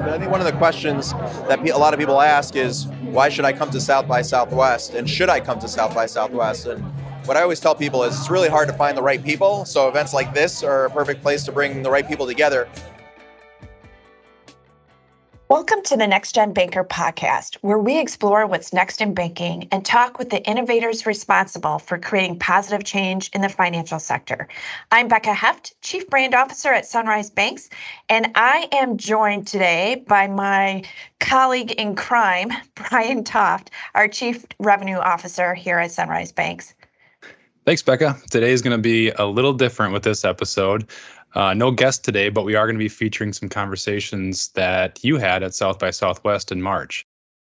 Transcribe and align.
I 0.00 0.16
think 0.18 0.30
one 0.30 0.40
of 0.40 0.46
the 0.46 0.52
questions 0.52 1.12
that 1.12 1.58
a 1.68 1.76
lot 1.76 1.92
of 1.92 1.98
people 1.98 2.20
ask 2.20 2.54
is 2.54 2.86
why 3.02 3.28
should 3.28 3.44
I 3.44 3.52
come 3.52 3.70
to 3.70 3.80
South 3.80 4.06
by 4.06 4.22
Southwest 4.22 4.94
and 4.94 5.10
should 5.10 5.28
I 5.28 5.40
come 5.40 5.58
to 5.58 5.68
South 5.68 5.94
by 5.94 6.06
Southwest? 6.06 6.66
And 6.66 6.84
what 7.26 7.36
I 7.36 7.42
always 7.42 7.58
tell 7.58 7.74
people 7.74 8.04
is 8.04 8.16
it's 8.16 8.30
really 8.30 8.48
hard 8.48 8.68
to 8.68 8.74
find 8.74 8.96
the 8.96 9.02
right 9.02 9.22
people. 9.22 9.64
So 9.64 9.88
events 9.88 10.14
like 10.14 10.32
this 10.32 10.62
are 10.62 10.86
a 10.86 10.90
perfect 10.90 11.20
place 11.20 11.44
to 11.44 11.52
bring 11.52 11.82
the 11.82 11.90
right 11.90 12.06
people 12.06 12.26
together. 12.26 12.68
Welcome 15.50 15.80
to 15.84 15.96
the 15.96 16.06
Next 16.06 16.34
Gen 16.34 16.52
Banker 16.52 16.84
podcast, 16.84 17.54
where 17.62 17.78
we 17.78 17.98
explore 17.98 18.46
what's 18.46 18.74
next 18.74 19.00
in 19.00 19.14
banking 19.14 19.66
and 19.72 19.82
talk 19.82 20.18
with 20.18 20.28
the 20.28 20.44
innovators 20.44 21.06
responsible 21.06 21.78
for 21.78 21.96
creating 21.96 22.38
positive 22.38 22.84
change 22.84 23.30
in 23.30 23.40
the 23.40 23.48
financial 23.48 23.98
sector. 23.98 24.46
I'm 24.92 25.08
Becca 25.08 25.32
Heft, 25.32 25.80
Chief 25.80 26.06
Brand 26.10 26.34
Officer 26.34 26.68
at 26.68 26.84
Sunrise 26.84 27.30
Banks, 27.30 27.70
and 28.10 28.30
I 28.34 28.68
am 28.72 28.98
joined 28.98 29.46
today 29.46 30.04
by 30.06 30.26
my 30.26 30.82
colleague 31.18 31.72
in 31.72 31.96
crime, 31.96 32.52
Brian 32.74 33.24
Toft, 33.24 33.70
our 33.94 34.06
Chief 34.06 34.44
Revenue 34.58 34.98
Officer 34.98 35.54
here 35.54 35.78
at 35.78 35.92
Sunrise 35.92 36.30
Banks. 36.30 36.74
Thanks, 37.64 37.82
Becca. 37.82 38.16
Today 38.30 38.52
is 38.52 38.62
going 38.62 38.76
to 38.76 38.82
be 38.82 39.10
a 39.12 39.24
little 39.26 39.52
different 39.52 39.92
with 39.92 40.02
this 40.02 40.24
episode. 40.24 40.90
Uh, 41.34 41.54
no 41.54 41.70
guest 41.70 42.04
today, 42.04 42.28
but 42.28 42.44
we 42.44 42.54
are 42.54 42.66
going 42.66 42.76
to 42.76 42.82
be 42.82 42.88
featuring 42.88 43.32
some 43.32 43.48
conversations 43.48 44.48
that 44.48 45.02
you 45.04 45.18
had 45.18 45.42
at 45.42 45.54
South 45.54 45.78
by 45.78 45.90
Southwest 45.90 46.50
in 46.50 46.62
March. 46.62 47.04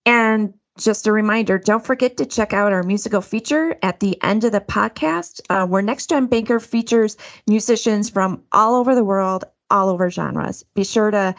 And 0.07 0.53
just 0.79 1.07
a 1.07 1.13
reminder 1.13 1.59
don't 1.59 1.85
forget 1.85 2.17
to 2.17 2.27
check 2.27 2.53
out 2.53 2.73
our 2.73 2.83
musical 2.83 3.21
feature 3.21 3.77
at 3.83 4.01
the 4.01 4.21
end 4.23 4.45
of 4.45 4.53
the 4.53 4.61
podcast, 4.61 5.41
uh, 5.51 5.67
where 5.67 5.83
Next 5.83 6.09
Gen 6.09 6.27
Banker 6.27 6.61
features 6.61 7.17
musicians 7.47 8.09
from 8.09 8.43
all 8.53 8.75
over 8.75 8.95
the 8.95 9.05
world, 9.05 9.45
all 9.71 9.89
over 9.89 10.11
genres. 10.11 10.65
Be 10.75 10.85
sure 10.85 11.11
to 11.11 11.35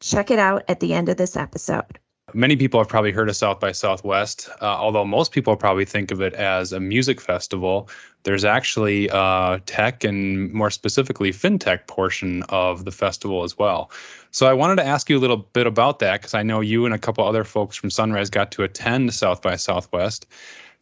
check 0.00 0.30
it 0.30 0.38
out 0.38 0.64
at 0.68 0.80
the 0.80 0.94
end 0.94 1.08
of 1.08 1.16
this 1.16 1.36
episode. 1.36 1.98
Many 2.36 2.54
people 2.54 2.78
have 2.78 2.88
probably 2.88 3.12
heard 3.12 3.30
of 3.30 3.34
South 3.34 3.60
by 3.60 3.72
Southwest, 3.72 4.50
uh, 4.60 4.66
although 4.66 5.06
most 5.06 5.32
people 5.32 5.56
probably 5.56 5.86
think 5.86 6.10
of 6.10 6.20
it 6.20 6.34
as 6.34 6.70
a 6.70 6.78
music 6.78 7.18
festival. 7.18 7.88
There's 8.24 8.44
actually 8.44 9.08
a 9.10 9.62
tech 9.64 10.04
and 10.04 10.52
more 10.52 10.70
specifically 10.70 11.32
fintech 11.32 11.86
portion 11.86 12.42
of 12.50 12.84
the 12.84 12.90
festival 12.90 13.42
as 13.42 13.56
well. 13.56 13.90
So 14.32 14.46
I 14.46 14.52
wanted 14.52 14.76
to 14.76 14.84
ask 14.84 15.08
you 15.08 15.16
a 15.16 15.18
little 15.18 15.38
bit 15.38 15.66
about 15.66 15.98
that 16.00 16.20
because 16.20 16.34
I 16.34 16.42
know 16.42 16.60
you 16.60 16.84
and 16.84 16.94
a 16.94 16.98
couple 16.98 17.24
other 17.24 17.42
folks 17.42 17.74
from 17.74 17.88
Sunrise 17.88 18.28
got 18.28 18.52
to 18.52 18.64
attend 18.64 19.14
South 19.14 19.40
by 19.40 19.56
Southwest. 19.56 20.26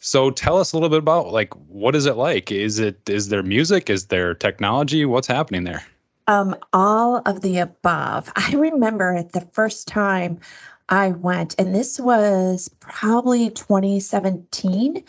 So 0.00 0.32
tell 0.32 0.58
us 0.58 0.72
a 0.72 0.77
little 0.77 0.88
bit 0.88 0.98
about 0.98 1.32
like 1.32 1.55
what 1.69 1.94
is 1.94 2.06
it 2.06 2.16
like? 2.16 2.50
Is 2.50 2.80
it 2.80 3.08
is 3.08 3.28
there 3.28 3.44
music? 3.44 3.88
Is 3.88 4.06
there 4.06 4.34
technology? 4.34 5.05
What's 5.05 5.28
happening 5.28 5.62
there? 5.62 5.84
Um, 6.27 6.56
all 6.72 7.19
of 7.27 7.42
the 7.42 7.58
above. 7.58 8.32
I 8.36 8.55
remember 8.56 9.22
the 9.22 9.42
first 9.52 9.86
time 9.86 10.41
I 10.88 11.10
went, 11.10 11.54
and 11.58 11.74
this 11.74 11.98
was 11.98 12.68
probably 12.80 13.50
2017. 13.50 15.04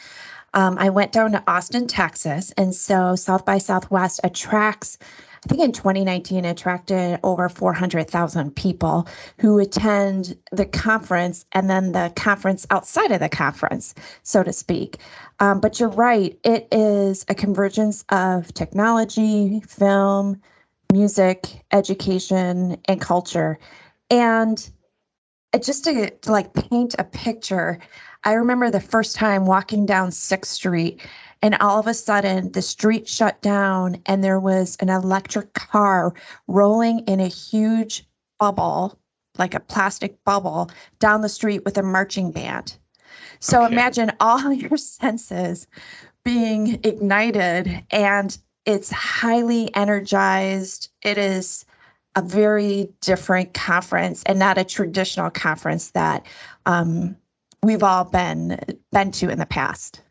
Um, 0.53 0.77
I 0.79 0.89
went 0.89 1.11
down 1.11 1.33
to 1.33 1.43
Austin, 1.47 1.85
Texas. 1.85 2.53
And 2.57 2.73
so 2.73 3.15
South 3.15 3.43
by 3.43 3.57
Southwest 3.57 4.21
attracts, 4.23 4.97
I 5.43 5.49
think 5.49 5.61
in 5.61 5.73
2019, 5.73 6.45
attracted 6.45 7.19
over 7.23 7.49
400,000 7.49 8.55
people 8.55 9.05
who 9.37 9.59
attend 9.59 10.37
the 10.53 10.65
conference 10.65 11.45
and 11.51 11.69
then 11.69 11.91
the 11.91 12.11
conference 12.15 12.65
outside 12.71 13.11
of 13.11 13.19
the 13.19 13.27
conference, 13.27 13.93
so 14.23 14.43
to 14.43 14.53
speak. 14.53 14.97
Um, 15.41 15.59
but 15.59 15.77
you're 15.77 15.89
right, 15.89 16.39
it 16.45 16.69
is 16.71 17.25
a 17.27 17.35
convergence 17.35 18.05
of 18.09 18.53
technology, 18.53 19.61
film, 19.67 20.41
music, 20.93 21.47
education, 21.73 22.77
and 22.85 23.01
culture. 23.01 23.59
And 24.09 24.69
just 25.57 25.83
to, 25.85 26.09
to 26.09 26.31
like 26.31 26.53
paint 26.53 26.95
a 26.97 27.03
picture, 27.03 27.79
I 28.23 28.33
remember 28.33 28.71
the 28.71 28.79
first 28.79 29.15
time 29.15 29.45
walking 29.45 29.85
down 29.85 30.09
6th 30.09 30.45
Street 30.45 31.01
and 31.41 31.55
all 31.55 31.79
of 31.79 31.87
a 31.87 31.93
sudden 31.93 32.51
the 32.53 32.61
street 32.61 33.07
shut 33.07 33.41
down 33.41 34.01
and 34.07 34.23
there 34.23 34.39
was 34.39 34.77
an 34.79 34.89
electric 34.89 35.53
car 35.53 36.13
rolling 36.47 36.99
in 37.01 37.19
a 37.19 37.27
huge 37.27 38.07
bubble, 38.39 38.97
like 39.37 39.53
a 39.53 39.59
plastic 39.59 40.23
bubble, 40.23 40.71
down 40.99 41.21
the 41.21 41.29
street 41.29 41.63
with 41.65 41.77
a 41.77 41.83
marching 41.83 42.31
band. 42.31 42.77
So 43.39 43.63
okay. 43.63 43.73
imagine 43.73 44.11
all 44.19 44.51
your 44.53 44.77
senses 44.77 45.67
being 46.23 46.79
ignited 46.83 47.83
and 47.91 48.35
it's 48.65 48.89
highly 48.89 49.73
energized. 49.75 50.89
It 51.03 51.19
is 51.19 51.65
a 52.15 52.21
very 52.21 52.89
different 53.01 53.53
conference 53.53 54.23
and 54.25 54.39
not 54.39 54.57
a 54.57 54.63
traditional 54.63 55.29
conference 55.29 55.91
that 55.91 56.25
um, 56.65 57.15
we've 57.63 57.83
all 57.83 58.05
been 58.05 58.59
been 58.91 59.11
to 59.11 59.29
in 59.29 59.39
the 59.39 59.45
past. 59.45 60.01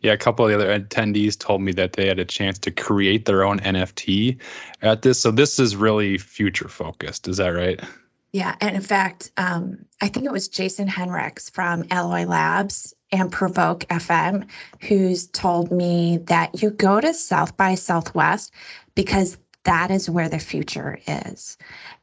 Yeah, 0.00 0.12
a 0.12 0.16
couple 0.16 0.44
of 0.46 0.50
the 0.50 0.56
other 0.56 0.80
attendees 0.80 1.38
told 1.38 1.60
me 1.60 1.72
that 1.72 1.94
they 1.94 2.06
had 2.06 2.18
a 2.18 2.24
chance 2.24 2.58
to 2.60 2.70
create 2.70 3.26
their 3.26 3.44
own 3.44 3.60
NFT 3.60 4.38
at 4.80 5.02
this. 5.02 5.20
So 5.20 5.30
this 5.30 5.58
is 5.58 5.76
really 5.76 6.16
future 6.16 6.68
focused. 6.68 7.28
Is 7.28 7.36
that 7.36 7.48
right? 7.48 7.80
Yeah, 8.32 8.56
and 8.60 8.76
in 8.76 8.82
fact, 8.82 9.30
um, 9.36 9.78
I 10.00 10.08
think 10.08 10.26
it 10.26 10.32
was 10.32 10.48
Jason 10.48 10.88
Henrichs 10.88 11.50
from 11.50 11.84
Alloy 11.90 12.24
Labs 12.24 12.94
and 13.12 13.30
Provoke 13.30 13.80
FM 13.88 14.46
who's 14.82 15.28
told 15.28 15.70
me 15.70 16.18
that 16.24 16.62
you 16.62 16.70
go 16.70 17.00
to 17.00 17.14
South 17.14 17.56
by 17.56 17.74
Southwest 17.74 18.52
because 18.94 19.38
that 19.66 19.90
is 19.90 20.08
where 20.08 20.28
the 20.28 20.38
future 20.38 20.98
is. 21.06 21.58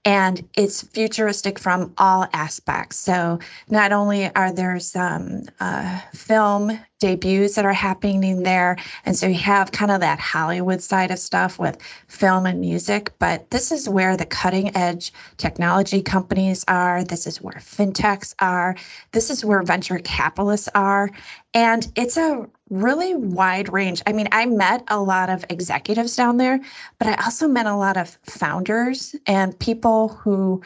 And 0.06 0.48
it's 0.58 0.86
futuristic 0.86 1.58
from 1.58 1.94
all 1.98 2.28
aspects. 2.34 2.98
So, 2.98 3.40
not 3.70 3.94
only 3.94 4.34
are 4.36 4.52
there 4.52 4.78
some 4.80 5.44
uh, 5.62 6.02
film 6.14 6.78
debuts 7.00 7.56
that 7.56 7.66
are 7.66 7.74
happening 7.74 8.44
there, 8.44 8.76
and 9.06 9.16
so 9.16 9.28
you 9.28 9.36
have 9.36 9.72
kind 9.72 9.92
of 9.92 10.02
that 10.02 10.20
Hollywood 10.20 10.82
side 10.82 11.10
of 11.10 11.20
stuff 11.20 11.58
with 11.58 11.82
film 12.10 12.46
and 12.46 12.60
music, 12.60 13.14
but 13.18 13.50
this 13.50 13.72
is 13.72 13.88
where 13.88 14.18
the 14.18 14.26
cutting 14.26 14.76
edge 14.76 15.14
technology 15.38 16.02
companies 16.02 16.66
are. 16.68 17.06
This 17.06 17.26
is 17.26 17.42
where 17.42 17.56
fintechs 17.56 18.36
are. 18.40 18.76
This 19.14 19.30
is 19.30 19.46
where 19.46 19.64
venture 19.64 20.00
capitalists 20.00 20.70
are. 20.76 21.10
And 21.54 21.90
it's 21.96 22.18
a 22.18 22.46
really 22.74 23.16
wide 23.16 23.72
range. 23.72 24.02
I 24.08 24.14
mean, 24.14 24.28
I 24.32 24.46
met 24.46 24.84
a 24.88 25.00
lot 25.00 25.30
of 25.30 25.46
executives 25.50 26.16
down 26.16 26.38
there, 26.38 26.60
but 26.98 27.08
I 27.08 27.24
also 27.24 27.48
met 27.48 27.66
a 27.66 27.76
lot 27.76 27.98
of 27.98 28.18
founders 28.24 29.16
and 29.28 29.58
people 29.60 30.10
who 30.10 30.62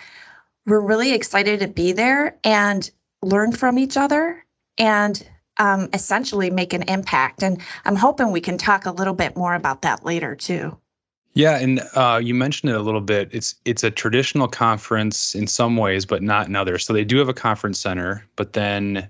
were 0.66 0.82
really 0.82 1.14
excited 1.14 1.60
to 1.60 1.68
be 1.68 1.92
there 1.92 2.38
and 2.44 2.90
learn 3.22 3.52
from 3.52 3.78
each 3.78 3.98
other 3.98 4.46
and 4.78 5.28
um, 5.58 5.90
essentially 5.94 6.50
make 6.50 6.74
an 6.74 6.84
impact. 6.84 7.44
And 7.44 7.62
I'm 7.86 7.96
hoping 7.96 8.32
we 8.32 8.42
can 8.42 8.58
talk 8.58 8.86
a 8.86 8.92
little 8.92 9.14
bit 9.14 9.36
more 9.36 9.56
about 9.56 9.82
that 9.82 10.06
later 10.06 10.36
too. 10.36 10.78
Yeah, 11.34 11.60
and 11.60 11.82
uh, 11.94 12.20
you 12.24 12.34
mentioned 12.34 12.72
it 12.72 12.76
a 12.76 12.82
little 12.82 13.02
bit. 13.02 13.30
It's 13.32 13.54
it's 13.64 13.84
a 13.84 13.92
traditional 13.92 14.48
conference 14.48 15.36
in 15.36 15.46
some 15.46 15.78
ways, 15.78 16.04
but 16.04 16.24
not 16.24 16.48
in 16.48 16.56
others. 16.56 16.84
So 16.84 16.94
they 16.94 17.04
do 17.04 17.18
have 17.18 17.30
a 17.30 17.34
conference 17.34 17.80
center, 17.80 18.26
but 18.38 18.54
then 18.54 19.08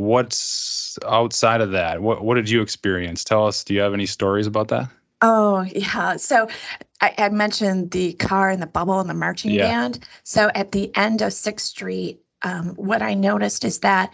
what's 0.00 0.98
outside 1.06 1.60
of 1.60 1.70
that? 1.72 2.02
What 2.02 2.24
what 2.24 2.34
did 2.34 2.48
you 2.48 2.62
experience? 2.62 3.22
Tell 3.22 3.46
us. 3.46 3.62
Do 3.62 3.74
you 3.74 3.80
have 3.80 3.94
any 3.94 4.06
stories 4.06 4.46
about 4.46 4.68
that? 4.68 4.88
Oh 5.22 5.62
yeah. 5.74 6.16
So 6.16 6.48
I, 7.00 7.14
I 7.18 7.28
mentioned 7.28 7.90
the 7.90 8.14
car 8.14 8.50
and 8.50 8.62
the 8.62 8.66
bubble 8.66 9.00
and 9.00 9.10
the 9.10 9.14
marching 9.14 9.52
yeah. 9.52 9.66
band. 9.68 10.06
So 10.24 10.50
at 10.54 10.72
the 10.72 10.94
end 10.96 11.22
of 11.22 11.32
Sixth 11.32 11.66
Street, 11.66 12.20
um, 12.42 12.70
what 12.76 13.02
I 13.02 13.14
noticed 13.14 13.64
is 13.64 13.80
that 13.80 14.12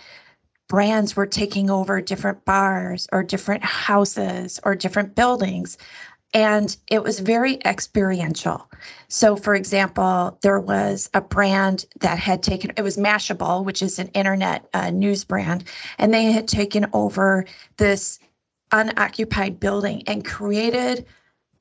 brands 0.69 1.15
were 1.15 1.27
taking 1.27 1.71
over 1.71 2.01
different 2.01 2.45
bars 2.45 3.07
or 3.13 3.23
different 3.23 3.65
houses 3.65 4.59
or 4.65 4.75
different 4.75 5.15
buildings 5.15 5.79
and 6.37 6.77
it 6.91 7.03
was 7.03 7.21
very 7.21 7.59
experiential. 7.65 8.71
So, 9.09 9.37
for 9.37 9.55
example, 9.55 10.39
there 10.43 10.61
was 10.61 11.09
a 11.15 11.23
brand 11.23 11.87
that 12.01 12.19
had 12.19 12.43
taken 12.43 12.73
it 12.77 12.83
was 12.83 12.99
Mashable, 12.99 13.65
which 13.65 13.81
is 13.81 13.99
an 13.99 14.09
internet 14.09 14.69
uh, 14.75 14.91
news 14.91 15.25
brand, 15.25 15.65
and 15.99 16.13
they 16.13 16.25
had 16.25 16.47
taken 16.47 16.87
over 16.93 17.47
this 17.79 18.19
unoccupied 18.71 19.59
building 19.59 20.03
and 20.07 20.27
created 20.27 21.07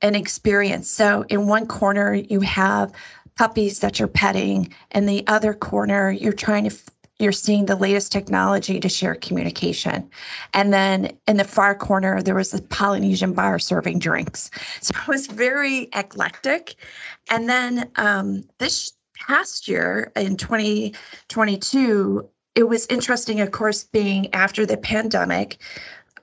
an 0.02 0.14
experience. 0.14 0.90
So, 0.90 1.24
in 1.30 1.46
one 1.46 1.66
corner, 1.66 2.12
you 2.12 2.40
have 2.40 2.92
puppies 3.38 3.78
that 3.78 3.98
you're 3.98 4.08
petting, 4.08 4.74
and 4.90 5.08
the 5.08 5.26
other 5.26 5.54
corner, 5.54 6.10
you're 6.10 6.34
trying 6.34 6.68
to 6.68 6.76
you're 7.18 7.32
seeing 7.32 7.66
the 7.66 7.76
latest 7.76 8.12
technology 8.12 8.78
to 8.78 8.88
share 8.88 9.14
communication. 9.14 10.08
And 10.52 10.72
then 10.72 11.16
in 11.26 11.38
the 11.38 11.44
far 11.44 11.74
corner, 11.74 12.22
there 12.22 12.34
was 12.34 12.52
a 12.52 12.60
Polynesian 12.62 13.32
bar 13.32 13.58
serving 13.58 13.98
drinks. 14.00 14.50
So 14.80 14.94
it 15.00 15.08
was 15.08 15.26
very 15.26 15.88
eclectic. 15.94 16.74
And 17.30 17.48
then 17.48 17.90
um, 17.96 18.44
this 18.58 18.92
past 19.18 19.66
year 19.66 20.12
in 20.14 20.36
2022, 20.36 22.28
it 22.54 22.68
was 22.68 22.86
interesting, 22.88 23.40
of 23.40 23.50
course, 23.50 23.84
being 23.84 24.32
after 24.34 24.66
the 24.66 24.76
pandemic, 24.76 25.58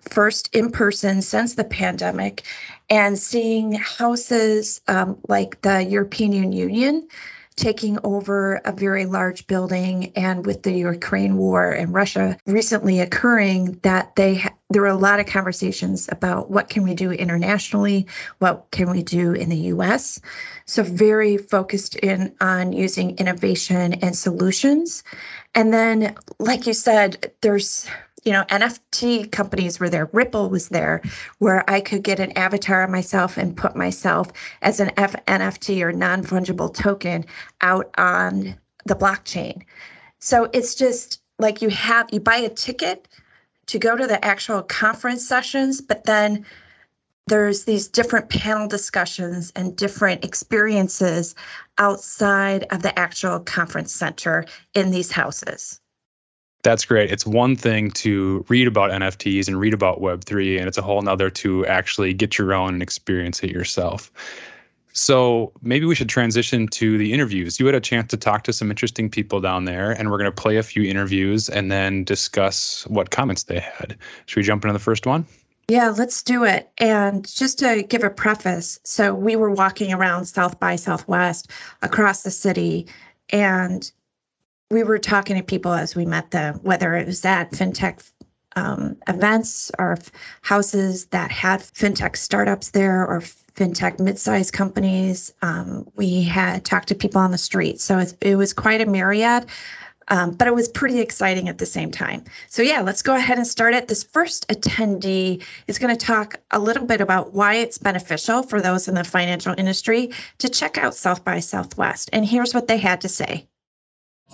first 0.02 0.54
in 0.54 0.72
person 0.72 1.22
since 1.22 1.56
the 1.56 1.64
pandemic, 1.64 2.44
and 2.90 3.18
seeing 3.18 3.74
houses 3.74 4.82
um, 4.88 5.18
like 5.28 5.62
the 5.62 5.84
European 5.84 6.52
Union 6.54 7.08
taking 7.56 7.98
over 8.04 8.56
a 8.66 8.72
very 8.72 9.06
large 9.06 9.48
building 9.48 10.12
and 10.16 10.46
with 10.46 10.64
the 10.64 10.74
Ukraine 10.74 11.38
war 11.38 11.72
and 11.72 11.94
Russia 11.94 12.38
recently 12.46 13.00
occurring 13.00 13.80
that 13.84 14.16
they 14.16 14.36
ha- 14.36 14.54
there 14.70 14.82
were 14.82 14.88
a 14.88 14.96
lot 14.96 15.20
of 15.20 15.28
conversations 15.28 16.10
about 16.12 16.50
what 16.50 16.70
can 16.70 16.84
we 16.84 16.96
do 16.96 17.12
internationally, 17.12 18.08
what 18.40 18.66
can 18.72 18.90
we 18.90 19.04
do 19.04 19.34
in 19.34 19.50
the 19.50 19.58
US. 19.74 20.20
So 20.66 20.82
very 20.84 21.38
focused 21.38 21.96
in 21.98 22.34
on 22.42 22.74
using 22.74 23.18
innovation 23.18 23.94
and 23.94 24.16
solutions. 24.16 25.04
And 25.54 25.74
then 25.74 26.16
like 26.40 26.66
you 26.66 26.74
said, 26.74 27.32
there's 27.42 27.88
you 28.24 28.32
know, 28.32 28.44
NFT 28.46 29.32
companies 29.32 29.80
were 29.80 29.90
there. 29.90 30.10
Ripple 30.14 30.50
was 30.50 30.70
there, 30.70 31.02
where 31.40 31.70
I 31.70 31.82
could 31.82 32.04
get 32.04 32.20
an 32.20 32.32
avatar 32.38 32.84
of 32.84 32.90
myself 32.90 33.38
and 33.38 33.56
put 33.56 33.76
myself 33.76 34.32
as 34.62 34.80
an 34.80 34.92
F- 34.98 35.26
NFT 35.26 35.82
or 35.82 35.92
non 35.92 36.24
fungible 36.24 36.74
token 36.74 37.26
out 37.62 37.90
on 37.98 38.56
the 38.86 38.96
blockchain. 38.96 39.64
So 40.20 40.50
it's 40.54 40.76
just 40.76 41.22
like 41.40 41.62
you 41.62 41.70
have, 41.70 42.08
you 42.12 42.20
buy 42.20 42.38
a 42.38 42.50
ticket 42.50 43.08
to 43.68 43.80
go 43.80 43.96
to 43.96 44.08
the 44.08 44.24
actual 44.24 44.62
conference 44.62 45.28
sessions, 45.28 45.82
but 45.82 46.06
then 46.06 46.46
there's 47.28 47.64
these 47.64 47.88
different 47.88 48.30
panel 48.30 48.68
discussions 48.68 49.52
and 49.56 49.76
different 49.76 50.26
experiences 50.26 51.36
outside 51.78 52.66
of 52.72 52.84
the 52.84 52.98
actual 53.00 53.40
conference 53.40 53.94
center 53.94 54.46
in 54.74 54.92
these 54.92 55.12
houses. 55.12 55.80
That's 56.64 56.86
great. 56.86 57.12
It's 57.12 57.26
one 57.26 57.58
thing 57.58 57.92
to 57.92 58.46
read 58.48 58.68
about 58.68 58.90
NFTs 58.92 59.48
and 59.48 59.60
read 59.60 59.74
about 59.74 60.02
Web3, 60.02 60.58
and 60.58 60.68
it's 60.68 60.78
a 60.78 60.82
whole 60.82 61.02
nother 61.02 61.30
to 61.30 61.66
actually 61.66 62.14
get 62.14 62.38
your 62.38 62.54
own 62.54 62.74
and 62.74 62.82
experience 62.82 63.44
it 63.44 63.52
yourself. 63.52 64.12
So 64.94 65.52
maybe 65.62 65.86
we 65.86 65.96
should 65.96 66.08
transition 66.08 66.68
to 66.70 66.98
the 66.98 67.12
interviews. 67.12 67.60
You 67.60 67.66
had 67.66 67.76
a 67.76 67.82
chance 67.82 68.10
to 68.12 68.18
talk 68.18 68.44
to 68.44 68.54
some 68.54 68.70
interesting 68.70 69.10
people 69.10 69.42
down 69.42 69.66
there, 69.66 69.92
and 69.92 70.10
we're 70.10 70.20
going 70.20 70.32
to 70.32 70.42
play 70.42 70.56
a 70.56 70.64
few 70.64 70.84
interviews 70.84 71.50
and 71.50 71.70
then 71.72 72.06
discuss 72.06 72.88
what 72.88 73.10
comments 73.10 73.44
they 73.44 73.60
had. 73.60 73.98
Should 74.28 74.38
we 74.38 74.44
jump 74.44 74.64
into 74.64 74.74
the 74.74 74.80
first 74.80 75.06
one? 75.06 75.26
Yeah, 75.68 75.90
let's 75.90 76.22
do 76.22 76.44
it. 76.44 76.70
And 76.78 77.28
just 77.28 77.60
to 77.60 77.84
give 77.84 78.04
a 78.04 78.10
preface, 78.10 78.80
so 78.84 79.14
we 79.14 79.36
were 79.36 79.52
walking 79.52 79.94
around 79.94 80.26
South 80.26 80.60
by 80.60 80.76
Southwest 80.76 81.50
across 81.82 82.24
the 82.24 82.32
city, 82.32 82.88
and 83.32 83.92
we 84.74 84.84
were 84.84 84.98
talking 84.98 85.38
to 85.38 85.44
people 85.44 85.72
as 85.72 85.96
we 85.96 86.06
met 86.06 86.32
them, 86.32 86.60
whether 86.64 86.96
it 86.96 87.08
was 87.08 87.24
at 87.24 87.52
fintech 87.52 88.12
um, 88.56 88.98
events 89.08 89.72
or 89.80 89.98
houses 90.42 91.06
that 91.08 91.32
had 91.32 91.62
fintech 91.62 92.18
startups 92.18 92.72
there 92.72 93.06
or 93.06 93.22
fintech 93.22 94.00
mid-sized 94.00 94.54
companies. 94.54 95.34
Um, 95.42 95.88
we 95.96 96.24
had 96.24 96.66
talked 96.66 96.88
to 96.90 96.96
people 96.96 97.22
on 97.22 97.32
the 97.32 97.38
street, 97.38 97.80
so 97.80 98.00
it, 98.00 98.16
it 98.22 98.36
was 98.36 98.54
quite 98.54 98.82
a 98.82 98.86
myriad. 98.86 99.46
Um, 100.10 100.32
but 100.32 100.50
it 100.50 100.54
was 100.54 100.68
pretty 100.68 101.00
exciting 101.00 101.48
at 101.48 101.60
the 101.60 101.66
same 101.66 101.90
time. 101.90 102.26
So, 102.50 102.62
yeah, 102.62 102.82
let's 102.82 103.02
go 103.02 103.16
ahead 103.16 103.38
and 103.38 103.48
start 103.48 103.74
it. 103.74 103.88
This 103.88 104.04
first 104.04 104.46
attendee 104.50 105.42
is 105.68 105.80
going 105.80 105.96
to 105.96 106.06
talk 106.06 106.42
a 106.52 106.60
little 106.60 106.86
bit 106.86 107.00
about 107.00 107.34
why 107.34 107.54
it's 107.54 107.78
beneficial 107.78 108.44
for 108.44 108.60
those 108.60 108.90
in 108.90 108.96
the 108.96 109.06
financial 109.06 109.56
industry 109.58 110.12
to 110.40 110.50
check 110.50 110.78
out 110.78 110.94
South 110.94 111.24
by 111.24 111.40
Southwest. 111.40 112.10
And 112.12 112.26
here's 112.26 112.54
what 112.54 112.68
they 112.68 112.78
had 112.78 113.00
to 113.00 113.08
say. 113.08 113.48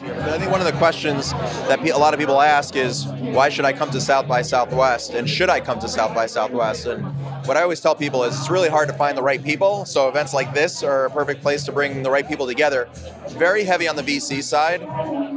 I 0.01 0.37
think 0.37 0.51
one 0.51 0.61
of 0.61 0.67
the 0.67 0.77
questions 0.77 1.31
that 1.33 1.79
a 1.85 1.97
lot 1.97 2.13
of 2.13 2.19
people 2.19 2.39
ask 2.39 2.75
is 2.77 3.05
why 3.07 3.49
should 3.49 3.65
I 3.65 3.73
come 3.73 3.89
to 3.91 3.99
South 3.99 4.27
by 4.27 4.41
Southwest 4.41 5.13
and 5.13 5.29
should 5.29 5.49
I 5.49 5.59
come 5.59 5.79
to 5.79 5.89
South 5.89 6.15
by 6.15 6.25
Southwest? 6.25 6.85
And 6.85 7.03
what 7.45 7.57
I 7.57 7.63
always 7.63 7.81
tell 7.81 7.95
people 7.95 8.23
is 8.23 8.37
it's 8.37 8.49
really 8.49 8.69
hard 8.69 8.87
to 8.87 8.93
find 8.93 9.17
the 9.17 9.23
right 9.23 9.43
people. 9.43 9.83
So 9.83 10.07
events 10.07 10.33
like 10.33 10.53
this 10.53 10.83
are 10.83 11.05
a 11.05 11.09
perfect 11.09 11.41
place 11.41 11.65
to 11.65 11.73
bring 11.73 12.01
the 12.01 12.09
right 12.09 12.25
people 12.25 12.47
together. 12.47 12.87
Very 13.31 13.65
heavy 13.65 13.89
on 13.89 13.97
the 13.97 14.03
VC 14.03 14.41
side. 14.41 14.83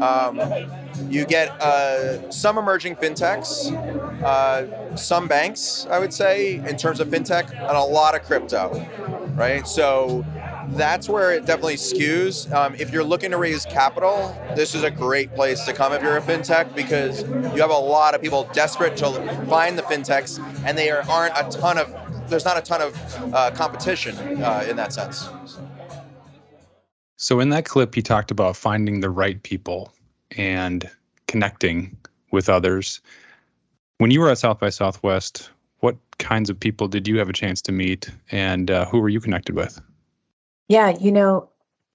Um, 0.01 0.41
you 1.11 1.25
get 1.25 1.49
uh, 1.61 2.31
some 2.31 2.57
emerging 2.57 2.97
fintechs, 2.97 3.73
uh, 4.23 4.97
some 4.97 5.27
banks, 5.27 5.87
I 5.91 5.99
would 5.99 6.15
say, 6.15 6.57
in 6.57 6.77
terms 6.77 7.01
of 7.01 7.09
fintech, 7.09 7.51
and 7.51 7.77
a 7.77 7.83
lot 7.83 8.15
of 8.15 8.23
crypto, 8.23 8.87
right? 9.35 9.67
So 9.67 10.25
that's 10.71 11.09
where 11.09 11.33
it 11.33 11.47
definitely 11.47 11.77
skews. 11.77 12.51
Um, 12.53 12.75
if 12.79 12.93
you're 12.93 13.05
looking 13.05 13.31
to 13.31 13.37
raise 13.37 13.65
capital, 13.67 14.37
this 14.55 14.75
is 14.75 14.83
a 14.83 14.91
great 14.91 15.35
place 15.35 15.65
to 15.65 15.73
come 15.73 15.93
if 15.93 16.03
you're 16.03 16.17
a 16.17 16.23
fintech 16.23 16.75
because 16.75 17.23
you 17.55 17.61
have 17.61 17.71
a 17.71 17.79
lot 17.79 18.15
of 18.15 18.21
people 18.21 18.49
desperate 18.53 18.97
to 18.99 19.11
find 19.49 19.79
the 19.79 19.83
fintechs, 19.83 20.39
and 20.65 20.77
there 20.77 21.03
aren't 21.11 21.35
a 21.37 21.59
ton 21.59 21.79
of 21.79 21.93
there's 22.29 22.45
not 22.45 22.57
a 22.57 22.63
ton 22.63 22.81
of 22.81 23.35
uh, 23.35 23.51
competition 23.51 24.17
uh, 24.43 24.67
in 24.69 24.77
that 24.77 24.93
sense. 24.93 25.29
So 27.17 27.41
in 27.41 27.51
that 27.51 27.65
clip, 27.65 27.95
he 27.95 28.03
talked 28.03 28.31
about 28.31 28.57
finding 28.57 29.01
the 29.01 29.11
right 29.11 29.43
people 29.43 29.93
and 30.37 30.91
connecting 31.29 31.97
with 32.31 32.49
others. 32.49 33.01
When 33.99 34.11
you 34.11 34.21
were 34.21 34.31
at 34.31 34.39
South 34.39 34.59
by 34.59 34.71
Southwest, 34.71 35.51
what 35.81 35.97
kinds 36.19 36.51
of 36.51 36.59
people 36.59 36.89
did 36.89 37.07
you 37.07 37.19
have 37.19 37.29
a 37.29 37.33
chance 37.33 37.63
to 37.63 37.73
meet, 37.73 38.11
and 38.31 38.71
uh, 38.71 38.87
who 38.87 38.99
were 38.99 39.09
you 39.09 39.21
connected 39.21 39.55
with? 39.55 39.81
Yeah, 40.73 40.97
you 40.99 41.13
know, 41.13 41.51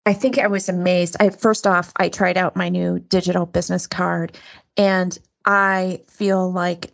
I 0.06 0.14
think 0.14 0.38
I 0.38 0.46
was 0.46 0.70
amazed. 0.70 1.16
I 1.20 1.32
first 1.32 1.66
off, 1.66 1.92
I 1.96 2.10
tried 2.10 2.38
out 2.38 2.56
my 2.56 2.70
new 2.70 3.00
digital 3.00 3.48
business 3.48 3.88
card 3.88 4.38
and 4.78 5.18
I 5.46 6.02
feel 6.08 6.52
like 6.52 6.94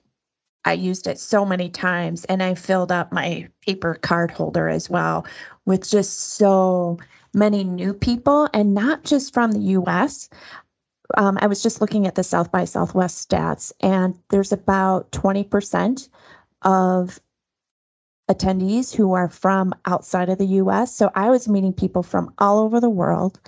I 0.63 0.71
used 0.71 1.07
it 1.07 1.19
so 1.19 1.43
many 1.43 1.69
times 1.69 2.23
and 2.23 2.41
I 2.41 2.55
filled 2.55 2.93
up 2.93 3.11
my 3.11 3.49
paper 3.67 3.95
card 3.95 4.31
holder 4.31 4.69
as 4.69 4.89
well 4.89 5.25
with 5.65 5.89
just 5.89 6.35
so 6.35 6.99
many 7.33 7.65
new 7.65 7.93
people 7.93 8.47
and 8.53 8.73
not 8.73 9.03
just 9.03 9.33
from 9.33 9.51
the 9.51 9.73
US. 9.77 10.29
Um, 11.17 11.37
I 11.41 11.47
was 11.47 11.61
just 11.61 11.81
looking 11.81 12.07
at 12.07 12.15
the 12.15 12.23
South 12.23 12.49
by 12.49 12.63
Southwest 12.63 13.29
stats, 13.29 13.73
and 13.81 14.17
there's 14.29 14.53
about 14.53 15.11
20% 15.11 16.07
of 16.61 17.19
attendees 18.29 18.95
who 18.95 19.13
are 19.13 19.29
from 19.29 19.73
outside 19.85 20.29
of 20.29 20.37
the 20.37 20.45
US. 20.45 20.95
So 20.95 21.11
I 21.15 21.29
was 21.29 21.47
meeting 21.47 21.73
people 21.73 22.03
from 22.03 22.33
all 22.37 22.59
over 22.59 22.79
the 22.79 22.89
world. 22.89 23.39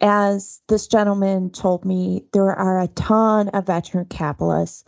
As 0.00 0.60
this 0.68 0.86
gentleman 0.86 1.50
told 1.50 1.84
me, 1.84 2.24
there 2.32 2.52
are 2.52 2.80
a 2.80 2.88
ton 2.88 3.48
of 3.50 3.66
venture 3.66 4.06
capitalists 4.08 4.84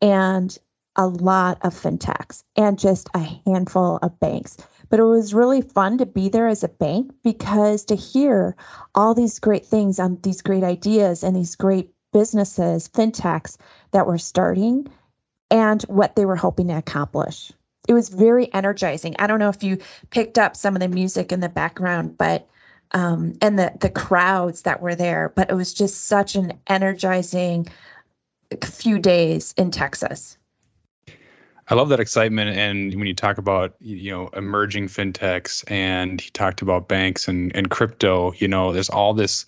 and 0.00 0.56
a 0.96 1.06
lot 1.06 1.58
of 1.62 1.74
fintechs 1.74 2.42
and 2.56 2.78
just 2.78 3.08
a 3.14 3.40
handful 3.46 3.98
of 4.02 4.18
banks. 4.18 4.56
But 4.88 4.98
it 4.98 5.04
was 5.04 5.34
really 5.34 5.60
fun 5.60 5.98
to 5.98 6.06
be 6.06 6.28
there 6.28 6.48
as 6.48 6.64
a 6.64 6.68
bank 6.68 7.12
because 7.22 7.84
to 7.86 7.94
hear 7.96 8.56
all 8.94 9.14
these 9.14 9.38
great 9.38 9.66
things 9.66 9.98
on 9.98 10.18
these 10.22 10.40
great 10.40 10.64
ideas 10.64 11.22
and 11.22 11.36
these 11.36 11.54
great 11.54 11.92
businesses, 12.12 12.88
fintechs 12.88 13.58
that 13.90 14.06
were 14.06 14.18
starting 14.18 14.88
and 15.50 15.82
what 15.82 16.16
they 16.16 16.24
were 16.24 16.36
hoping 16.36 16.68
to 16.68 16.78
accomplish 16.78 17.52
it 17.88 17.94
was 17.94 18.08
very 18.08 18.52
energizing. 18.52 19.14
I 19.18 19.26
don't 19.26 19.38
know 19.38 19.48
if 19.48 19.62
you 19.62 19.78
picked 20.10 20.38
up 20.38 20.56
some 20.56 20.74
of 20.74 20.80
the 20.80 20.88
music 20.88 21.32
in 21.32 21.40
the 21.40 21.48
background, 21.48 22.16
but 22.18 22.48
um, 22.92 23.34
and 23.40 23.58
the 23.58 23.72
the 23.80 23.90
crowds 23.90 24.62
that 24.62 24.80
were 24.80 24.94
there, 24.94 25.32
but 25.34 25.50
it 25.50 25.54
was 25.54 25.74
just 25.74 26.06
such 26.06 26.36
an 26.36 26.52
energizing 26.68 27.66
few 28.64 28.98
days 28.98 29.54
in 29.56 29.70
Texas. 29.70 30.38
I 31.68 31.74
love 31.74 31.88
that 31.88 31.98
excitement, 31.98 32.56
and 32.56 32.94
when 32.94 33.08
you 33.08 33.14
talk 33.14 33.38
about 33.38 33.74
you 33.80 34.10
know 34.10 34.28
emerging 34.34 34.86
fintechs, 34.86 35.68
and 35.70 36.20
he 36.20 36.30
talked 36.30 36.62
about 36.62 36.88
banks 36.88 37.26
and 37.26 37.54
and 37.56 37.70
crypto, 37.70 38.32
you 38.38 38.46
know, 38.46 38.72
there's 38.72 38.90
all 38.90 39.14
this, 39.14 39.46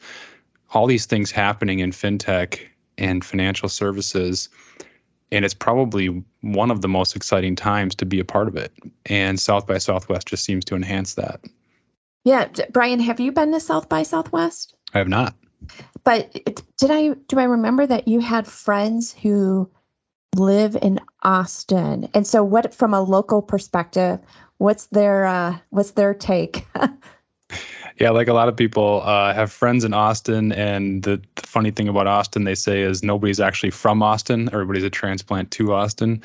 all 0.75 0.87
these 0.87 1.07
things 1.07 1.30
happening 1.30 1.78
in 1.78 1.92
fintech 1.92 2.61
and 2.99 3.25
financial 3.25 3.68
services 3.68 4.49
and 5.30 5.44
it's 5.44 5.54
probably 5.54 6.25
one 6.40 6.70
of 6.70 6.82
the 6.82 6.88
most 6.88 7.14
exciting 7.14 7.56
times 7.56 7.94
to 7.97 8.06
be 8.06 8.20
a 8.20 8.25
part 8.25 8.49
of 8.49 8.56
it. 8.56 8.73
And 9.06 9.38
South 9.38 9.66
by 9.66 9.78
Southwest 9.78 10.28
just 10.28 10.44
seems 10.44 10.64
to 10.66 10.76
enhance 10.76 11.14
that. 11.14 11.40
Yeah, 12.25 12.49
Brian, 12.73 13.00
have 13.00 13.20
you 13.20 13.32
been 13.32 13.52
to 13.52 13.61
South 13.61 13.88
by 13.88 14.02
Southwest? 14.02 14.75
I 14.94 14.99
have 14.99 15.08
not. 15.08 15.35
But 16.04 16.32
did 16.78 16.90
I 16.90 17.14
do 17.26 17.38
I 17.38 17.44
remember 17.44 17.87
that 17.87 18.08
you 18.08 18.20
had 18.20 18.47
friends 18.47 19.12
who 19.12 19.70
live 20.37 20.76
in 20.80 21.00
Austin? 21.23 22.08
And 22.14 22.26
so 22.26 22.42
what 22.44 22.75
from 22.75 22.94
a 22.94 23.02
local 23.02 23.42
perspective, 23.42 24.18
what's 24.58 24.87
their 24.87 25.26
uh 25.26 25.58
what's 25.70 25.92
their 25.92 26.14
take? 26.14 26.66
Yeah, 28.00 28.11
like 28.11 28.28
a 28.28 28.33
lot 28.33 28.49
of 28.49 28.57
people 28.57 29.02
uh, 29.05 29.35
have 29.35 29.50
friends 29.50 29.83
in 29.85 29.93
Austin, 29.93 30.52
and 30.52 31.02
the, 31.02 31.21
the, 31.35 31.47
funny 31.47 31.73
thing 31.73 31.88
about 31.88 32.07
Austin, 32.07 32.45
they 32.45 32.55
say, 32.55 32.83
is 32.83 33.02
nobody's 33.02 33.40
actually 33.40 33.71
from 33.71 34.02
Austin. 34.05 34.49
Everybody's 34.52 34.85
a 34.85 34.90
transplant 34.90 35.50
to 35.52 35.73
Austin. 35.73 36.23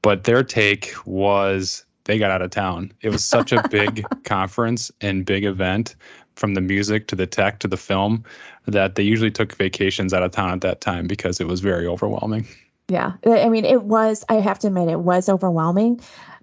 But 0.00 0.24
their 0.24 0.42
take 0.42 0.94
was 1.04 1.84
they 2.04 2.18
got 2.18 2.30
out 2.30 2.40
of 2.40 2.50
town. 2.50 2.92
It 3.02 3.10
was 3.10 3.22
such 3.22 3.52
a 3.52 3.62
big 3.68 4.06
conference 4.24 4.90
and 5.02 5.26
big 5.26 5.44
event, 5.44 5.96
from 6.36 6.54
the 6.54 6.60
music 6.60 7.08
to 7.08 7.16
the 7.16 7.26
tech 7.26 7.58
to 7.58 7.68
the 7.68 7.76
film, 7.76 8.24
that 8.66 8.94
they 8.94 9.02
usually 9.02 9.30
took 9.30 9.54
vacations 9.54 10.14
out 10.14 10.22
of 10.22 10.30
town 10.30 10.50
at 10.50 10.60
that 10.62 10.80
time 10.80 11.06
because 11.06 11.40
it 11.40 11.46
was 11.46 11.60
very 11.60 11.86
overwhelming. 11.86 12.46
Yeah, 12.88 13.12
I 13.26 13.48
mean, 13.50 13.64
it 13.64 13.82
was. 13.82 14.24
I 14.30 14.34
have 14.34 14.58
to 14.60 14.68
admit, 14.68 14.88
it 14.88 15.00
was 15.00 15.28
overwhelming. 15.28 16.00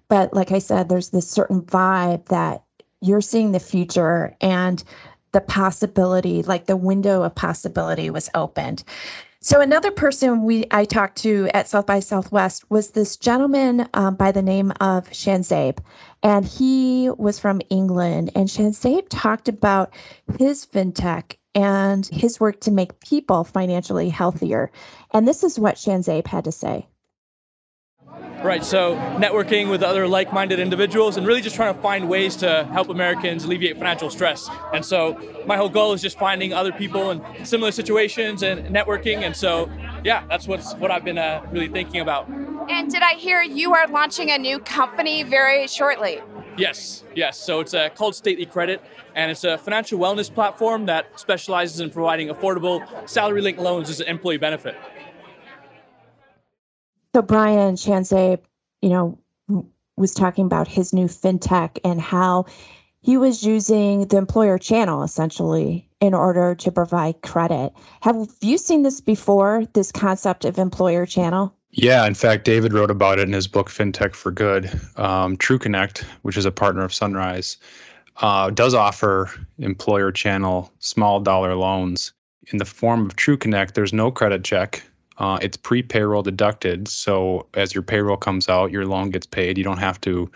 But 0.10 0.34
like 0.34 0.52
I 0.52 0.60
said, 0.60 0.90
there's 0.90 1.10
this 1.10 1.28
certain 1.28 1.62
vibe 1.62 2.26
that 2.26 2.64
you're 3.04 3.22
seeing 3.22 3.52
the 3.52 3.60
future 3.60 4.36
and 4.42 4.84
the 5.34 5.42
possibility, 5.42 6.44
like 6.44 6.66
the 6.66 6.78
window 6.78 7.24
of 7.24 7.36
possibility 7.36 8.10
was 8.10 8.30
opened. 8.34 8.84
So 9.42 9.60
another 9.60 9.92
person 9.92 10.44
we 10.44 10.66
I 10.72 10.86
talked 10.86 11.18
to 11.24 11.50
at 11.54 11.68
South 11.68 11.86
by 11.86 12.00
Southwest 12.00 12.64
was 12.72 12.92
this 12.92 13.18
gentleman 13.18 13.90
um, 13.94 14.16
by 14.16 14.32
the 14.32 14.42
name 14.42 14.72
of 14.80 15.10
Shanzabe, 15.10 15.80
and 16.22 16.46
he 16.46 17.10
was 17.18 17.40
from 17.40 17.62
England. 17.70 18.32
And 18.36 18.48
Shanzabe 18.48 19.08
talked 19.10 19.50
about 19.50 19.94
his 20.40 20.66
fintech 20.66 21.36
and 21.56 22.06
his 22.06 22.40
work 22.40 22.62
to 22.62 22.72
make 22.72 23.02
people 23.02 23.44
financially 23.44 24.08
healthier. 24.08 24.72
And 25.12 25.28
this 25.28 25.44
is 25.44 25.60
what 25.60 25.76
Shanzabe 25.76 26.26
had 26.26 26.46
to 26.46 26.52
say. 26.54 26.88
Right, 28.44 28.66
so 28.66 28.96
networking 29.18 29.70
with 29.70 29.84
other 29.84 30.06
like 30.06 30.34
minded 30.34 30.60
individuals 30.60 31.16
and 31.16 31.26
really 31.26 31.40
just 31.40 31.56
trying 31.56 31.74
to 31.74 31.82
find 31.82 32.10
ways 32.10 32.36
to 32.38 32.66
help 32.66 32.90
Americans 32.90 33.46
alleviate 33.46 33.78
financial 33.78 34.10
stress. 34.10 34.50
And 34.74 34.84
so 34.84 35.18
my 35.46 35.56
whole 35.56 35.70
goal 35.70 35.94
is 35.94 36.02
just 36.02 36.20
finding 36.20 36.52
other 36.52 36.74
people 36.74 37.12
in 37.12 37.46
similar 37.46 37.72
situations 37.72 38.44
and 38.44 38.68
networking. 38.76 39.20
And 39.20 39.34
so, 39.34 39.70
yeah, 40.04 40.26
that's 40.28 40.46
what's 40.46 40.74
what 40.76 40.92
I've 40.92 41.06
been 41.06 41.18
uh, 41.18 41.42
really 41.54 41.70
thinking 41.70 42.02
about. 42.02 42.28
And 42.70 42.92
did 42.92 43.02
I 43.02 43.14
hear 43.14 43.42
you 43.42 43.74
are 43.74 43.88
launching 43.88 44.30
a 44.30 44.38
new 44.38 44.60
company 44.60 45.24
very 45.24 45.66
shortly? 45.68 46.20
Yes, 46.58 47.06
yes. 47.16 47.40
So 47.40 47.62
it's 47.62 47.74
uh, 47.74 47.90
called 47.96 48.14
Stately 48.14 48.46
Credit, 48.46 48.82
and 49.16 49.32
it's 49.32 49.46
a 49.46 49.58
financial 49.58 49.98
wellness 49.98 50.32
platform 50.32 50.86
that 50.88 51.18
specializes 51.18 51.80
in 51.80 51.90
providing 51.92 52.28
affordable 52.28 52.86
salary 53.10 53.42
linked 53.42 53.62
loans 53.62 53.90
as 53.90 54.02
an 54.02 54.08
employee 54.08 54.38
benefit. 54.38 54.76
So 57.15 57.22
Brian 57.22 57.75
Shanzabe, 57.75 58.41
you 58.82 58.89
know, 58.89 59.20
was 59.96 60.13
talking 60.13 60.46
about 60.46 60.67
his 60.67 60.93
new 60.93 61.05
fintech 61.05 61.77
and 61.84 62.01
how 62.01 62.46
he 63.01 63.17
was 63.17 63.43
using 63.43 64.08
the 64.08 64.17
employer 64.17 64.58
channel 64.58 65.03
essentially 65.03 65.88
in 66.01 66.13
order 66.13 66.55
to 66.55 66.72
provide 66.72 67.22
credit. 67.22 67.74
Have 68.01 68.27
you 68.41 68.58
seen 68.58 68.82
this 68.82 69.00
before, 69.00 69.65
this 69.74 69.91
concept 69.91 70.46
of 70.46 70.58
employer 70.58 71.05
channel? 71.05 71.53
Yeah, 71.72 72.05
in 72.05 72.13
fact, 72.13 72.46
David 72.46 72.74
wrote 72.74 72.91
about 72.91 73.20
it 73.20 73.27
in 73.27 73.34
his 73.34 73.48
book 73.48 73.70
FinTech 73.70 74.15
for 74.15 74.32
Good. 74.32 74.65
Um, 74.96 75.38
TrueConnect, 75.38 76.03
which 76.22 76.38
is 76.38 76.46
a 76.46 76.51
partner 76.51 76.84
of 76.84 76.93
Sunrise, 76.93 77.58
uh, 78.17 78.50
does 78.51 78.74
offer 78.74 79.29
employer 79.60 80.12
channel 80.12 80.72
small 80.79 81.20
dollar 81.20 81.55
loans 81.55 82.13
in 82.48 82.58
the 82.58 82.65
form 82.65 83.05
of 83.05 83.15
TrueConnect. 83.15 83.74
There's 83.74 83.93
no 83.93 84.12
credit 84.12 84.43
check. 84.43 84.84
Uh, 85.17 85.38
it's 85.41 85.58
pre-payroll 85.58 86.24
deducted, 86.24 86.88
so 86.88 87.48
as 87.53 87.74
your 87.74 87.84
payroll 87.84 88.17
comes 88.17 88.50
out, 88.50 88.72
your 88.72 88.86
loan 88.86 89.10
gets 89.10 89.25
paid. 89.25 89.58
You 89.58 89.63
don't 89.63 89.77
have 89.77 90.01
to 90.01 90.29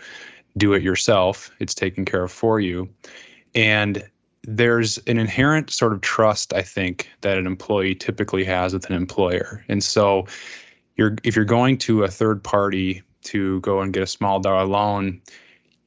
do 0.56 0.72
it 0.74 0.82
yourself; 0.82 1.50
it's 1.58 1.74
taken 1.74 2.04
care 2.04 2.24
of 2.24 2.32
for 2.32 2.60
you. 2.60 2.88
And 3.54 4.08
there's 4.42 4.98
an 4.98 5.18
inherent 5.18 5.70
sort 5.70 5.92
of 5.92 6.00
trust, 6.00 6.54
I 6.54 6.62
think, 6.62 7.08
that 7.22 7.38
an 7.38 7.46
employee 7.46 7.94
typically 7.94 8.44
has 8.44 8.72
with 8.72 8.88
an 8.88 8.94
employer. 8.94 9.64
And 9.68 9.82
so, 9.82 10.26
you're 10.96 11.16
if 11.24 11.34
you're 11.34 11.44
going 11.44 11.78
to 11.78 12.04
a 12.04 12.08
third 12.08 12.42
party 12.42 13.02
to 13.24 13.60
go 13.60 13.80
and 13.80 13.92
get 13.92 14.02
a 14.02 14.06
small 14.06 14.38
dollar 14.40 14.64
loan, 14.64 15.20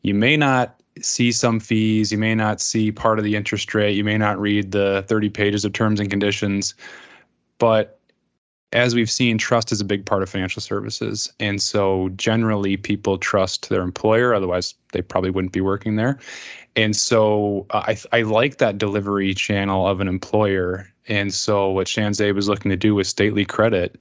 you 0.03 0.13
may 0.13 0.35
not 0.35 0.81
see 1.01 1.31
some 1.31 1.59
fees, 1.59 2.11
you 2.11 2.17
may 2.17 2.35
not 2.35 2.59
see 2.59 2.91
part 2.91 3.17
of 3.17 3.25
the 3.25 3.35
interest 3.35 3.73
rate, 3.73 3.95
you 3.95 4.03
may 4.03 4.17
not 4.17 4.39
read 4.39 4.71
the 4.71 5.05
30 5.07 5.29
pages 5.29 5.65
of 5.65 5.73
terms 5.73 5.99
and 5.99 6.09
conditions, 6.09 6.75
but 7.57 8.00
as 8.73 8.95
we've 8.95 9.11
seen, 9.11 9.37
trust 9.37 9.71
is 9.71 9.81
a 9.81 9.85
big 9.85 10.05
part 10.05 10.23
of 10.23 10.29
financial 10.29 10.61
services. 10.61 11.31
And 11.39 11.61
so 11.61 12.09
generally 12.15 12.77
people 12.77 13.17
trust 13.17 13.69
their 13.69 13.81
employer, 13.81 14.33
otherwise 14.33 14.73
they 14.93 15.01
probably 15.01 15.29
wouldn't 15.29 15.53
be 15.53 15.61
working 15.61 15.97
there. 15.97 16.19
And 16.75 16.95
so 16.95 17.65
uh, 17.71 17.83
I, 17.87 17.97
I 18.13 18.21
like 18.21 18.57
that 18.57 18.77
delivery 18.77 19.33
channel 19.33 19.87
of 19.87 19.99
an 19.99 20.07
employer. 20.07 20.87
And 21.07 21.33
so 21.33 21.69
what 21.71 21.87
Shanzabe 21.87 22.33
was 22.33 22.47
looking 22.47 22.71
to 22.71 22.77
do 22.77 22.95
with 22.95 23.07
stately 23.07 23.43
credit, 23.43 23.99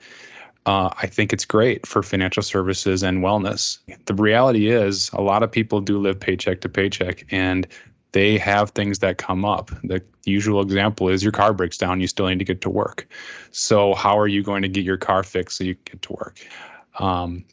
uh, 0.67 0.91
I 1.03 1.07
think 1.07 1.33
it's 1.33 1.45
great 1.45 1.87
for 1.87 2.03
financial 2.03 2.43
services 2.43 3.03
and 3.03 3.25
wellness. 3.25 3.79
The 4.07 4.15
reality 4.15 4.71
is 4.71 5.11
a 5.12 5.23
lot 5.23 5.43
of 5.43 5.50
people 5.50 5.81
do 5.81 5.99
live 5.99 6.21
paycheck 6.21 6.61
to 6.61 6.69
paycheck 6.69 7.25
and 7.33 7.67
they 8.12 8.38
have 8.38 8.71
things 8.71 8.99
that 9.00 9.19
come 9.19 9.45
up. 9.45 9.71
The 9.85 10.02
usual 10.25 10.61
example 10.61 11.09
is 11.09 11.23
your 11.23 11.33
car 11.33 11.52
breaks 11.52 11.79
down, 11.79 12.00
you 12.00 12.07
still 12.07 12.26
need 12.26 12.38
to 12.38 12.45
get 12.45 12.61
to 12.62 12.71
work. 12.71 13.09
So 13.50 13.95
how 13.95 14.19
are 14.19 14.29
you 14.29 14.43
going 14.43 14.62
to 14.62 14.69
get 14.69 14.85
your 14.85 14.97
car 14.97 15.23
fixed 15.23 15.59
so 15.59 15.64
you 15.64 15.75
get 15.85 16.02
to 16.02 16.12
work? 16.12 16.38
Um, 16.99 17.45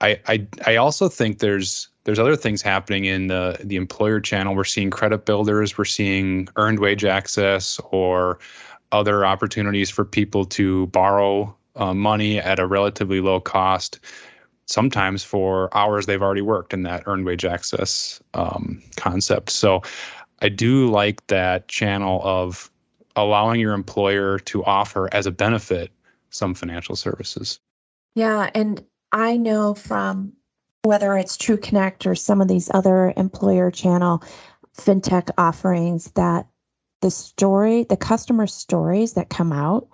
I, 0.00 0.20
I 0.28 0.46
I 0.66 0.76
also 0.76 1.08
think 1.08 1.38
there's 1.38 1.88
there's 2.04 2.18
other 2.18 2.36
things 2.36 2.62
happening 2.62 3.04
in 3.04 3.26
the 3.26 3.58
the 3.62 3.76
employer 3.76 4.20
channel. 4.20 4.54
We're 4.54 4.64
seeing 4.64 4.90
credit 4.90 5.26
builders, 5.26 5.76
we're 5.76 5.84
seeing 5.84 6.48
earned 6.56 6.78
wage 6.78 7.04
access, 7.04 7.78
or 7.90 8.38
other 8.92 9.24
opportunities 9.26 9.90
for 9.90 10.04
people 10.04 10.44
to 10.44 10.86
borrow 10.88 11.54
uh, 11.76 11.94
money 11.94 12.38
at 12.38 12.58
a 12.58 12.66
relatively 12.66 13.20
low 13.20 13.40
cost 13.40 14.00
sometimes 14.70 15.24
for 15.24 15.76
hours 15.76 16.06
they've 16.06 16.22
already 16.22 16.42
worked 16.42 16.72
in 16.72 16.84
that 16.84 17.02
earned 17.06 17.26
wage 17.26 17.44
access 17.44 18.22
um, 18.34 18.80
concept. 18.96 19.50
So 19.50 19.82
I 20.42 20.48
do 20.48 20.88
like 20.88 21.26
that 21.26 21.66
channel 21.68 22.20
of 22.22 22.70
allowing 23.16 23.60
your 23.60 23.74
employer 23.74 24.38
to 24.38 24.64
offer 24.64 25.08
as 25.12 25.26
a 25.26 25.32
benefit 25.32 25.90
some 26.30 26.54
financial 26.54 26.94
services. 26.94 27.58
Yeah. 28.14 28.50
And 28.54 28.84
I 29.12 29.36
know 29.36 29.74
from 29.74 30.32
whether 30.82 31.16
it's 31.16 31.36
TrueConnect 31.36 32.06
or 32.06 32.14
some 32.14 32.40
of 32.40 32.48
these 32.48 32.70
other 32.72 33.12
employer 33.16 33.70
channel 33.70 34.22
fintech 34.78 35.30
offerings 35.36 36.12
that 36.12 36.46
the 37.00 37.10
story, 37.10 37.84
the 37.84 37.96
customer 37.96 38.46
stories 38.46 39.14
that 39.14 39.30
come 39.30 39.52
out 39.52 39.88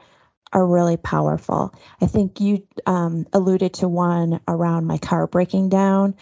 are 0.52 0.66
really 0.66 0.96
powerful. 0.96 1.74
I 2.00 2.06
think 2.06 2.40
you 2.40 2.66
um, 2.86 3.26
alluded 3.32 3.74
to 3.74 3.88
one 3.88 4.40
around 4.48 4.86
my 4.86 4.98
car 4.98 5.26
breaking 5.26 5.68
down. 5.68 6.14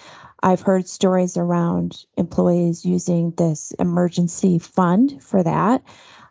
I've 0.42 0.60
heard 0.60 0.88
stories 0.88 1.36
around 1.36 2.04
employees 2.16 2.84
using 2.84 3.32
this 3.36 3.72
emergency 3.78 4.58
fund 4.58 5.22
for 5.22 5.42
that. 5.42 5.82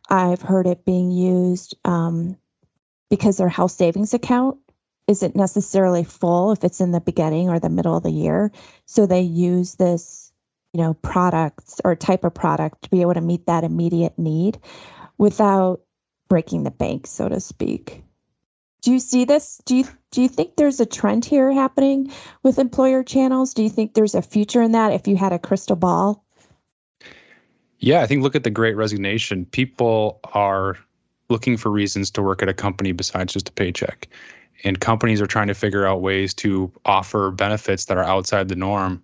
I've 0.09 0.41
heard 0.41 0.67
it 0.67 0.85
being 0.85 1.11
used 1.11 1.75
um, 1.85 2.37
because 3.09 3.37
their 3.37 3.49
health 3.49 3.71
savings 3.71 4.13
account 4.13 4.57
isn't 5.07 5.35
necessarily 5.35 6.03
full 6.03 6.51
if 6.51 6.63
it's 6.63 6.79
in 6.79 6.91
the 6.91 7.01
beginning 7.01 7.49
or 7.49 7.59
the 7.59 7.69
middle 7.69 7.97
of 7.97 8.03
the 8.03 8.11
year. 8.11 8.51
So 8.85 9.05
they 9.05 9.21
use 9.21 9.75
this, 9.75 10.31
you 10.73 10.81
know, 10.81 10.93
products 10.95 11.81
or 11.83 11.95
type 11.95 12.23
of 12.23 12.33
product 12.33 12.83
to 12.83 12.89
be 12.89 13.01
able 13.01 13.13
to 13.13 13.21
meet 13.21 13.45
that 13.47 13.63
immediate 13.63 14.17
need 14.17 14.59
without 15.17 15.81
breaking 16.33 16.63
the 16.63 16.71
bank, 16.71 17.05
so 17.05 17.29
to 17.29 17.39
speak. 17.39 18.03
Do 18.81 18.91
you 18.91 18.99
see 18.99 19.23
this? 19.23 19.61
Do 19.65 19.75
you 19.75 19.85
do 20.09 20.19
you 20.19 20.27
think 20.27 20.55
there's 20.55 20.79
a 20.79 20.85
trend 20.85 21.25
here 21.25 21.51
happening 21.51 22.11
with 22.41 22.57
employer 22.57 23.03
channels? 23.03 23.53
Do 23.53 23.61
you 23.61 23.69
think 23.69 23.93
there's 23.93 24.15
a 24.15 24.21
future 24.23 24.63
in 24.63 24.71
that 24.71 24.93
if 24.93 25.07
you 25.07 25.15
had 25.15 25.31
a 25.31 25.37
crystal 25.37 25.75
ball? 25.75 26.25
Yeah, 27.77 28.01
I 28.01 28.07
think 28.07 28.23
look 28.23 28.35
at 28.35 28.43
the 28.43 28.49
great 28.49 28.75
resignation. 28.75 29.45
People 29.45 30.19
are 30.33 30.75
looking 31.29 31.55
for 31.55 31.69
reasons 31.69 32.09
to 32.09 32.23
work 32.23 32.41
at 32.41 32.49
a 32.49 32.53
company 32.55 32.93
besides 32.93 33.33
just 33.33 33.49
a 33.49 33.51
paycheck. 33.51 34.07
And 34.63 34.79
companies 34.79 35.21
are 35.21 35.27
trying 35.27 35.49
to 35.49 35.53
figure 35.53 35.85
out 35.85 36.01
ways 36.01 36.33
to 36.35 36.71
offer 36.85 37.29
benefits 37.29 37.85
that 37.85 37.97
are 37.97 38.03
outside 38.03 38.47
the 38.47 38.55
norm 38.55 39.03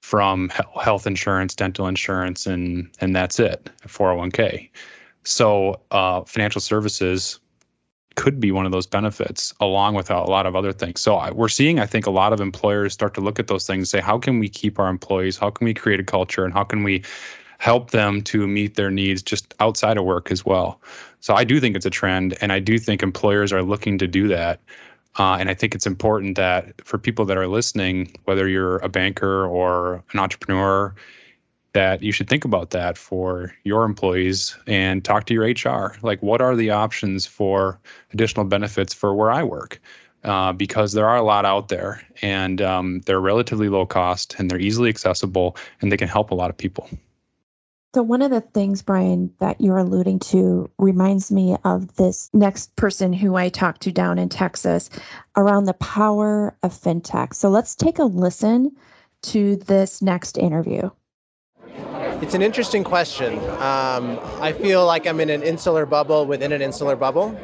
from 0.00 0.48
health 0.80 1.06
insurance, 1.06 1.54
dental 1.54 1.86
insurance, 1.86 2.46
and 2.46 2.88
and 2.98 3.14
that's 3.14 3.38
it, 3.38 3.68
401k. 3.82 4.70
So 5.24 5.80
uh, 5.90 6.22
financial 6.22 6.60
services 6.60 7.40
could 8.16 8.40
be 8.40 8.50
one 8.52 8.66
of 8.66 8.72
those 8.72 8.86
benefits 8.86 9.54
along 9.60 9.94
with 9.94 10.10
a 10.10 10.22
lot 10.24 10.46
of 10.46 10.56
other 10.56 10.72
things. 10.72 11.00
So 11.00 11.16
I, 11.16 11.30
we're 11.30 11.48
seeing, 11.48 11.78
I 11.78 11.86
think, 11.86 12.06
a 12.06 12.10
lot 12.10 12.32
of 12.32 12.40
employers 12.40 12.92
start 12.92 13.14
to 13.14 13.20
look 13.20 13.38
at 13.38 13.46
those 13.46 13.66
things 13.66 13.88
say, 13.88 14.00
how 14.00 14.18
can 14.18 14.38
we 14.38 14.48
keep 14.48 14.78
our 14.78 14.88
employees? 14.88 15.38
How 15.38 15.50
can 15.50 15.64
we 15.64 15.74
create 15.74 16.00
a 16.00 16.04
culture? 16.04 16.44
And 16.44 16.52
how 16.52 16.64
can 16.64 16.82
we 16.82 17.02
help 17.58 17.90
them 17.90 18.22
to 18.22 18.46
meet 18.46 18.74
their 18.74 18.90
needs 18.90 19.22
just 19.22 19.54
outside 19.60 19.96
of 19.96 20.04
work 20.04 20.32
as 20.32 20.44
well? 20.44 20.80
So 21.20 21.34
I 21.34 21.44
do 21.44 21.60
think 21.60 21.76
it's 21.76 21.86
a 21.86 21.90
trend. 21.90 22.36
And 22.40 22.52
I 22.52 22.58
do 22.58 22.78
think 22.78 23.02
employers 23.02 23.52
are 23.52 23.62
looking 23.62 23.98
to 23.98 24.06
do 24.06 24.28
that. 24.28 24.60
Uh, 25.18 25.36
and 25.38 25.48
I 25.48 25.54
think 25.54 25.74
it's 25.74 25.86
important 25.86 26.36
that 26.36 26.84
for 26.84 26.98
people 26.98 27.24
that 27.26 27.36
are 27.36 27.48
listening, 27.48 28.14
whether 28.24 28.48
you're 28.48 28.78
a 28.78 28.88
banker 28.88 29.46
or 29.46 30.02
an 30.12 30.18
entrepreneur, 30.18 30.94
that 31.72 32.02
you 32.02 32.12
should 32.12 32.28
think 32.28 32.44
about 32.44 32.70
that 32.70 32.98
for 32.98 33.54
your 33.64 33.84
employees 33.84 34.56
and 34.66 35.04
talk 35.04 35.26
to 35.26 35.34
your 35.34 35.44
HR. 35.44 35.96
Like, 36.02 36.22
what 36.22 36.40
are 36.40 36.56
the 36.56 36.70
options 36.70 37.26
for 37.26 37.78
additional 38.12 38.44
benefits 38.44 38.92
for 38.92 39.14
where 39.14 39.30
I 39.30 39.42
work? 39.42 39.80
Uh, 40.22 40.52
because 40.52 40.92
there 40.92 41.08
are 41.08 41.16
a 41.16 41.22
lot 41.22 41.46
out 41.46 41.68
there 41.68 42.02
and 42.20 42.60
um, 42.60 43.00
they're 43.06 43.20
relatively 43.20 43.70
low 43.70 43.86
cost 43.86 44.34
and 44.38 44.50
they're 44.50 44.60
easily 44.60 44.90
accessible 44.90 45.56
and 45.80 45.90
they 45.90 45.96
can 45.96 46.08
help 46.08 46.30
a 46.30 46.34
lot 46.34 46.50
of 46.50 46.56
people. 46.56 46.90
So, 47.92 48.02
one 48.02 48.22
of 48.22 48.30
the 48.30 48.42
things, 48.42 48.82
Brian, 48.82 49.32
that 49.40 49.60
you're 49.60 49.78
alluding 49.78 50.20
to 50.20 50.70
reminds 50.78 51.32
me 51.32 51.56
of 51.64 51.96
this 51.96 52.30
next 52.32 52.76
person 52.76 53.12
who 53.12 53.34
I 53.34 53.48
talked 53.48 53.80
to 53.82 53.90
down 53.90 54.16
in 54.16 54.28
Texas 54.28 54.90
around 55.36 55.64
the 55.64 55.74
power 55.74 56.54
of 56.62 56.72
fintech. 56.72 57.34
So, 57.34 57.48
let's 57.48 57.74
take 57.74 57.98
a 57.98 58.04
listen 58.04 58.70
to 59.22 59.56
this 59.56 60.00
next 60.02 60.38
interview. 60.38 60.90
It's 62.22 62.34
an 62.34 62.42
interesting 62.42 62.84
question. 62.84 63.38
Um, 63.60 64.20
I 64.40 64.52
feel 64.52 64.84
like 64.84 65.06
I'm 65.06 65.20
in 65.20 65.30
an 65.30 65.42
insular 65.42 65.86
bubble 65.86 66.26
within 66.26 66.52
an 66.52 66.60
insular 66.60 66.94
bubble. 66.94 67.34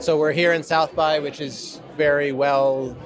So 0.00 0.18
we're 0.18 0.32
here 0.32 0.52
in 0.52 0.64
South 0.64 0.96
by, 0.96 1.20
which 1.20 1.40
is 1.40 1.80
very 1.96 2.32
well 2.32 2.96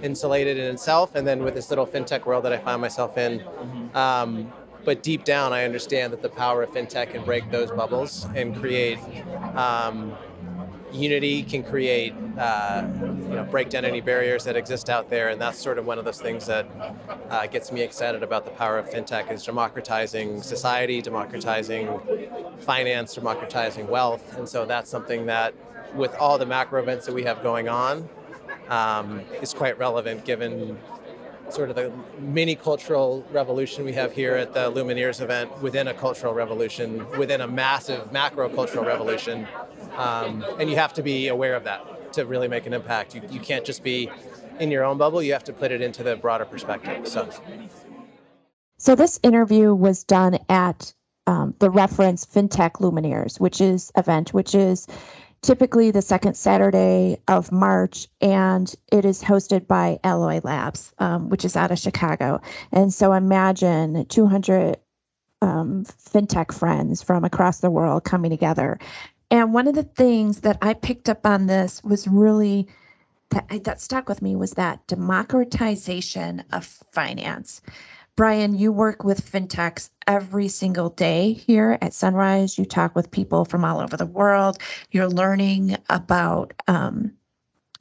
insulated 0.00 0.56
in 0.56 0.72
itself, 0.72 1.16
and 1.16 1.26
then 1.26 1.42
with 1.42 1.54
this 1.54 1.70
little 1.70 1.86
fintech 1.86 2.24
world 2.24 2.44
that 2.44 2.52
I 2.52 2.58
find 2.58 2.80
myself 2.80 3.18
in. 3.18 3.42
Um, 3.94 4.52
but 4.84 5.02
deep 5.02 5.24
down, 5.24 5.52
I 5.52 5.64
understand 5.64 6.12
that 6.12 6.22
the 6.22 6.28
power 6.28 6.62
of 6.62 6.70
fintech 6.70 7.10
can 7.10 7.24
break 7.24 7.50
those 7.50 7.72
bubbles 7.72 8.28
and 8.36 8.56
create 8.56 9.00
um, 9.56 10.16
unity, 10.92 11.42
can 11.42 11.62
create, 11.62 12.14
uh, 12.38 12.86
you 13.02 13.34
know, 13.34 13.46
break 13.50 13.68
down 13.68 13.84
any 13.84 14.00
barriers 14.00 14.44
that 14.44 14.56
exist 14.56 14.88
out 14.88 15.10
there, 15.10 15.28
and 15.28 15.40
that's 15.40 15.58
sort 15.58 15.78
of 15.78 15.86
one 15.86 15.98
of 15.98 16.04
those 16.04 16.20
things 16.20 16.46
that 16.46 16.66
uh, 17.30 17.46
gets 17.46 17.70
me 17.72 17.82
excited 17.82 18.22
about 18.22 18.44
the 18.44 18.50
power 18.52 18.78
of 18.78 18.88
fintech 18.88 19.30
is 19.30 19.44
democratizing 19.44 20.42
society, 20.42 21.02
democratizing 21.02 22.00
finance, 22.60 23.14
democratizing 23.14 23.86
wealth, 23.88 24.36
and 24.36 24.48
so 24.48 24.64
that's 24.64 24.90
something 24.90 25.26
that, 25.26 25.54
with 25.94 26.14
all 26.16 26.38
the 26.38 26.46
macro 26.46 26.82
events 26.82 27.06
that 27.06 27.14
we 27.14 27.24
have 27.24 27.42
going 27.42 27.68
on, 27.68 28.08
um, 28.68 29.20
is 29.40 29.54
quite 29.54 29.78
relevant 29.78 30.24
given 30.24 30.78
sort 31.50 31.70
of 31.70 31.76
the 31.76 31.92
mini 32.18 32.54
cultural 32.54 33.24
revolution 33.32 33.84
we 33.84 33.92
have 33.92 34.12
here 34.12 34.34
at 34.34 34.52
the 34.52 34.68
Luminaries 34.68 35.20
event 35.20 35.50
within 35.62 35.88
a 35.88 35.94
cultural 35.94 36.34
revolution, 36.34 37.08
within 37.18 37.40
a 37.40 37.48
massive 37.48 38.12
macro 38.12 38.48
cultural 38.48 38.84
revolution. 38.84 39.46
Um, 39.98 40.44
and 40.60 40.70
you 40.70 40.76
have 40.76 40.94
to 40.94 41.02
be 41.02 41.28
aware 41.28 41.54
of 41.54 41.64
that 41.64 42.12
to 42.14 42.24
really 42.24 42.48
make 42.48 42.66
an 42.66 42.72
impact. 42.72 43.14
You, 43.14 43.22
you 43.30 43.40
can't 43.40 43.64
just 43.64 43.82
be 43.82 44.10
in 44.60 44.70
your 44.70 44.84
own 44.84 44.96
bubble, 44.98 45.22
you 45.22 45.32
have 45.32 45.44
to 45.44 45.52
put 45.52 45.72
it 45.72 45.80
into 45.80 46.02
the 46.02 46.16
broader 46.16 46.44
perspective. 46.44 47.06
So, 47.06 47.28
so 48.78 48.94
this 48.94 49.18
interview 49.22 49.74
was 49.74 50.04
done 50.04 50.38
at 50.48 50.92
um, 51.26 51.54
the 51.58 51.70
reference 51.70 52.24
FinTech 52.24 52.80
Luminaries, 52.80 53.38
which 53.38 53.60
is 53.60 53.92
event, 53.96 54.32
which 54.32 54.54
is 54.54 54.86
typically 55.42 55.90
the 55.90 56.02
second 56.02 56.36
Saturday 56.36 57.18
of 57.28 57.52
March, 57.52 58.08
and 58.20 58.74
it 58.90 59.04
is 59.04 59.22
hosted 59.22 59.66
by 59.66 59.98
Alloy 60.04 60.40
Labs, 60.42 60.92
um, 60.98 61.28
which 61.28 61.44
is 61.44 61.56
out 61.56 61.70
of 61.70 61.78
Chicago. 61.78 62.40
And 62.72 62.92
so 62.92 63.12
imagine 63.12 64.06
200 64.06 64.76
um, 65.42 65.84
fintech 65.84 66.52
friends 66.52 67.02
from 67.02 67.24
across 67.24 67.60
the 67.60 67.70
world 67.70 68.04
coming 68.04 68.30
together. 68.30 68.78
And 69.30 69.52
one 69.52 69.66
of 69.66 69.74
the 69.74 69.82
things 69.82 70.40
that 70.40 70.58
I 70.62 70.74
picked 70.74 71.08
up 71.08 71.26
on 71.26 71.46
this 71.46 71.82
was 71.84 72.08
really 72.08 72.66
that, 73.30 73.64
that 73.64 73.80
stuck 73.80 74.08
with 74.08 74.22
me 74.22 74.36
was 74.36 74.52
that 74.52 74.86
democratization 74.86 76.42
of 76.52 76.64
finance. 76.64 77.60
Brian, 78.16 78.56
you 78.58 78.72
work 78.72 79.04
with 79.04 79.30
fintechs 79.30 79.90
every 80.06 80.48
single 80.48 80.90
day 80.90 81.34
here 81.34 81.78
at 81.82 81.92
Sunrise. 81.92 82.58
You 82.58 82.64
talk 82.64 82.96
with 82.96 83.10
people 83.10 83.44
from 83.44 83.64
all 83.64 83.80
over 83.80 83.96
the 83.96 84.06
world. 84.06 84.58
You're 84.90 85.08
learning 85.08 85.76
about 85.90 86.52
um, 86.66 87.12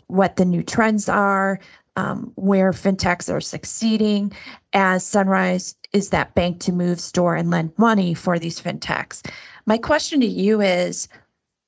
what 0.08 0.36
the 0.36 0.46
new 0.46 0.62
trends 0.62 1.10
are, 1.10 1.60
um, 1.96 2.32
where 2.36 2.72
fintechs 2.72 3.34
are 3.34 3.42
succeeding, 3.42 4.32
as 4.74 5.04
Sunrise 5.04 5.76
is 5.94 6.10
that 6.10 6.36
bank 6.36 6.60
to 6.60 6.72
move, 6.72 7.00
store, 7.00 7.36
and 7.36 7.50
lend 7.50 7.72
money 7.78 8.14
for 8.14 8.38
these 8.38 8.62
fintechs. 8.62 9.28
My 9.66 9.78
question 9.78 10.20
to 10.20 10.28
you 10.28 10.62
is 10.62 11.08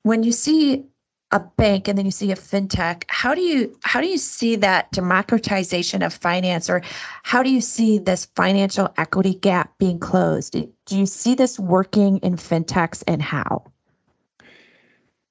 when 0.02 0.22
you 0.22 0.32
see 0.32 0.84
a 1.32 1.38
bank 1.38 1.86
and 1.86 1.96
then 1.96 2.04
you 2.04 2.10
see 2.10 2.32
a 2.32 2.36
fintech 2.36 3.04
how 3.08 3.34
do 3.34 3.40
you 3.40 3.72
how 3.82 4.00
do 4.00 4.08
you 4.08 4.18
see 4.18 4.56
that 4.56 4.90
democratization 4.90 6.02
of 6.02 6.12
finance? 6.12 6.68
Or 6.68 6.82
how 7.22 7.42
do 7.42 7.50
you 7.50 7.60
see 7.60 7.98
this 7.98 8.26
financial 8.34 8.92
equity 8.96 9.34
gap 9.34 9.78
being 9.78 9.98
closed? 9.98 10.52
Do 10.86 10.98
you 10.98 11.06
see 11.06 11.34
this 11.34 11.58
working 11.58 12.18
in 12.18 12.34
fintechs 12.34 13.04
and 13.06 13.22
how? 13.22 13.64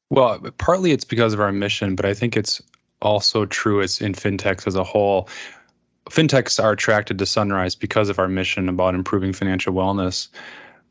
Well 0.10 0.40
partly 0.58 0.92
it's 0.92 1.06
because 1.06 1.34
of 1.34 1.40
our 1.40 1.52
mission 1.52 1.96
but 1.96 2.06
i 2.06 2.14
think 2.14 2.36
it's 2.38 2.62
also 3.02 3.46
true 3.46 3.80
it's 3.80 4.02
in 4.02 4.14
fintechs 4.14 4.68
as 4.68 4.76
a 4.76 4.84
whole. 4.84 5.30
Fintechs 6.10 6.62
are 6.62 6.72
attracted 6.72 7.20
to 7.20 7.26
sunrise 7.26 7.76
because 7.76 8.10
of 8.10 8.20
our 8.20 8.28
mission 8.28 8.68
about 8.68 8.96
improving 8.96 9.32
financial 9.32 9.74
wellness. 9.74 10.28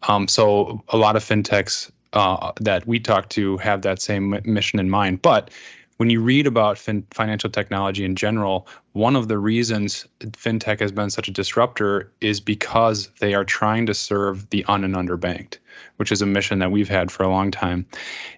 Um, 0.05 0.29
so 0.29 0.83
a 0.89 0.97
lot 0.97 1.17
of 1.17 1.25
fintechs 1.25 1.91
uh, 2.13 2.53
that 2.61 2.87
we 2.87 2.99
talk 2.99 3.29
to 3.31 3.57
have 3.59 3.83
that 3.83 4.01
same 4.01 4.41
mission 4.45 4.79
in 4.79 4.91
mind. 4.91 5.23
But 5.23 5.51
when 5.99 6.11
you 6.11 6.21
read 6.21 6.47
about 6.47 6.79
fin- 6.79 7.07
financial 7.11 7.51
technology 7.51 8.05
in 8.05 8.15
general, 8.15 8.69
one 8.93 9.17
of 9.17 9.29
the 9.29 9.39
reasons 9.39 10.07
fintech 10.21 10.81
has 10.81 10.93
been 10.93 11.11
such 11.11 11.29
a 11.29 11.33
disruptor 11.33 12.11
is 12.21 12.41
because 12.41 13.09
they 13.21 13.35
are 13.35 13.45
trying 13.45 13.85
to 13.87 13.95
serve 13.95 14.49
the 14.51 14.65
un 14.67 14.85
and 14.85 14.95
underbanked, 14.95 15.59
which 15.97 16.13
is 16.13 16.23
a 16.23 16.27
mission 16.27 16.61
that 16.61 16.71
we've 16.71 16.89
had 16.89 17.11
for 17.11 17.25
a 17.25 17.29
long 17.29 17.51
time. 17.51 17.85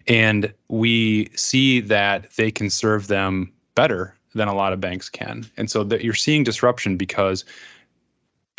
And 0.06 0.52
we 0.68 1.28
see 1.36 1.80
that 1.80 2.30
they 2.36 2.50
can 2.50 2.70
serve 2.70 3.08
them 3.08 3.52
better 3.74 4.14
than 4.34 4.48
a 4.48 4.54
lot 4.54 4.72
of 4.72 4.80
banks 4.80 5.08
can. 5.08 5.44
And 5.56 5.70
so 5.70 5.84
that 5.84 6.02
you're 6.02 6.14
seeing 6.14 6.44
disruption 6.44 6.96
because 6.96 7.44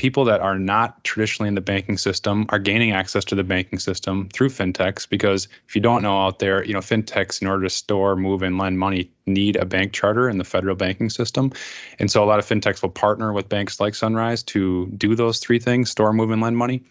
people 0.02 0.26
that 0.26 0.42
are 0.42 0.58
not 0.58 1.04
traditionally 1.04 1.48
in 1.48 1.54
the 1.54 1.62
banking 1.62 1.96
system 1.96 2.48
are 2.50 2.58
gaining 2.58 2.92
access 2.92 3.24
to 3.24 3.36
the 3.36 3.44
banking 3.44 3.78
system 3.78 4.28
through 4.34 4.50
fintechs 4.50 5.08
because 5.08 5.48
if 5.68 5.76
you 5.76 5.80
don't 5.80 6.02
know 6.02 6.26
out 6.26 6.40
there 6.40 6.66
you 6.66 6.74
know 6.74 6.80
fintechs 6.80 7.40
in 7.40 7.48
order 7.48 7.62
to 7.62 7.70
store 7.70 8.16
move 8.16 8.42
and 8.42 8.58
lend 8.58 8.80
money 8.80 9.12
need 9.28 9.58
a 9.58 9.64
bank 9.64 9.94
charter 9.94 10.28
in 10.28 10.40
the 10.40 10.44
federal 10.44 10.76
banking 10.76 11.12
system. 11.12 11.52
And 12.00 12.10
so 12.10 12.24
a 12.24 12.26
lot 12.26 12.40
of 12.40 12.48
fintechs 12.48 12.82
will 12.82 12.90
partner 12.90 13.32
with 13.32 13.48
banks 13.48 13.80
like 13.80 13.94
sunrise 13.94 14.42
to 14.46 14.88
do 14.98 15.14
those 15.14 15.38
three 15.38 15.60
things 15.60 15.92
store 15.92 16.14
move 16.14 16.32
and 16.32 16.42
lend 16.42 16.58
money. 16.58 16.84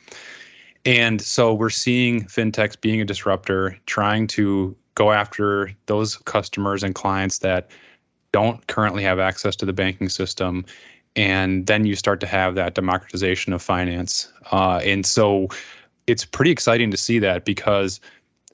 And 0.85 1.21
so 1.21 1.53
we're 1.53 1.69
seeing 1.69 2.27
fintechs 2.27 2.81
being 2.81 3.01
a 3.01 3.05
disruptor 3.05 3.77
trying 3.87 4.29
to 4.29 4.77
go 4.95 5.11
after 5.11 5.73
those 5.87 6.17
customers 6.19 6.85
and 6.85 6.95
clients 6.95 7.39
that 7.39 7.73
don't 8.31 8.65
currently 8.69 9.03
have 9.03 9.19
access 9.19 9.57
to 9.57 9.67
the 9.67 9.73
banking 9.73 10.09
system 10.09 10.65
and 11.17 11.67
then 11.67 11.85
you 11.85 11.97
start 11.97 12.21
to 12.21 12.27
have 12.27 12.55
that 12.55 12.75
democratization 12.75 13.53
of 13.53 13.63
finance. 13.63 14.33
Uh, 14.53 14.81
and 14.85 15.05
so 15.05 15.49
it's 16.07 16.25
pretty 16.25 16.51
exciting 16.51 16.91
to 16.91 16.97
see 16.97 17.19
that 17.19 17.45
because 17.45 18.01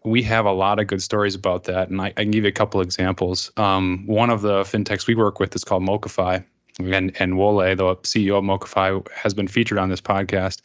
we 0.04 0.22
have 0.22 0.46
a 0.46 0.52
lot 0.52 0.78
of 0.78 0.86
good 0.86 1.02
stories 1.02 1.34
about 1.34 1.64
that. 1.64 1.88
And 1.88 2.00
I, 2.00 2.06
I 2.06 2.22
can 2.22 2.30
give 2.30 2.44
you 2.44 2.48
a 2.48 2.52
couple 2.52 2.80
examples. 2.80 3.50
Um, 3.56 4.04
one 4.06 4.30
of 4.30 4.42
the 4.42 4.62
fintechs 4.62 5.06
we 5.06 5.14
work 5.14 5.40
with 5.40 5.54
is 5.54 5.64
called 5.64 5.82
MoCaFi. 5.82 6.44
And, 6.78 7.16
and 7.18 7.38
Wole, 7.38 7.56
the 7.56 7.96
CEO 8.02 8.36
of 8.36 8.44
MoCaFi, 8.44 9.10
has 9.10 9.32
been 9.32 9.48
featured 9.48 9.78
on 9.78 9.88
this 9.88 10.00
podcast. 10.00 10.60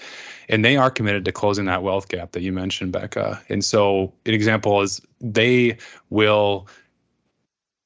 And 0.49 0.65
they 0.65 0.75
are 0.75 0.91
committed 0.91 1.23
to 1.23 1.32
closing 1.32 1.65
that 1.65 1.84
wealth 1.84 2.10
gap 2.10 2.34
that 2.34 2.41
you 2.41 2.51
mentioned, 2.51 2.91
Becca. 2.91 3.41
And 3.47 3.63
so, 3.63 4.13
an 4.25 4.34
example 4.34 4.82
is 4.82 5.01
they 5.21 5.77
will 6.10 6.67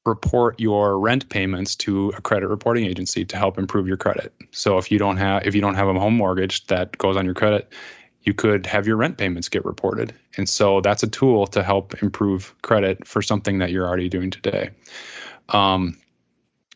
report 0.06 0.60
your 0.60 1.00
rent 1.00 1.28
payments 1.30 1.76
to 1.76 2.10
a 2.16 2.22
credit 2.22 2.48
reporting 2.48 2.86
agency 2.86 3.26
to 3.26 3.38
help 3.38 3.58
improve 3.58 3.88
your 3.88 3.98
credit. 3.98 4.34
So 4.52 4.78
if 4.78 4.92
you 4.92 5.00
don't 5.00 5.18
have 5.18 5.46
if 5.46 5.56
you 5.56 5.62
don't 5.62 5.76
have 5.76 5.88
a 5.88 6.00
home 6.00 6.16
mortgage 6.16 6.68
that 6.68 6.98
goes 6.98 7.18
on 7.18 7.26
your 7.26 7.34
credit, 7.34 7.74
you 8.24 8.34
could 8.34 8.66
have 8.66 8.86
your 8.86 8.98
rent 8.98 9.18
payments 9.18 9.50
get 9.50 9.66
reported. 9.66 10.14
And 10.38 10.48
so 10.48 10.82
that's 10.82 11.04
a 11.04 11.08
tool 11.08 11.48
to 11.48 11.64
help 11.64 12.02
improve 12.02 12.54
credit 12.62 13.06
for 13.08 13.22
something 13.22 13.60
that 13.60 13.72
you're 13.72 13.88
already 13.88 14.10
doing 14.10 14.30
today. 14.30 14.70
Um, 15.50 15.98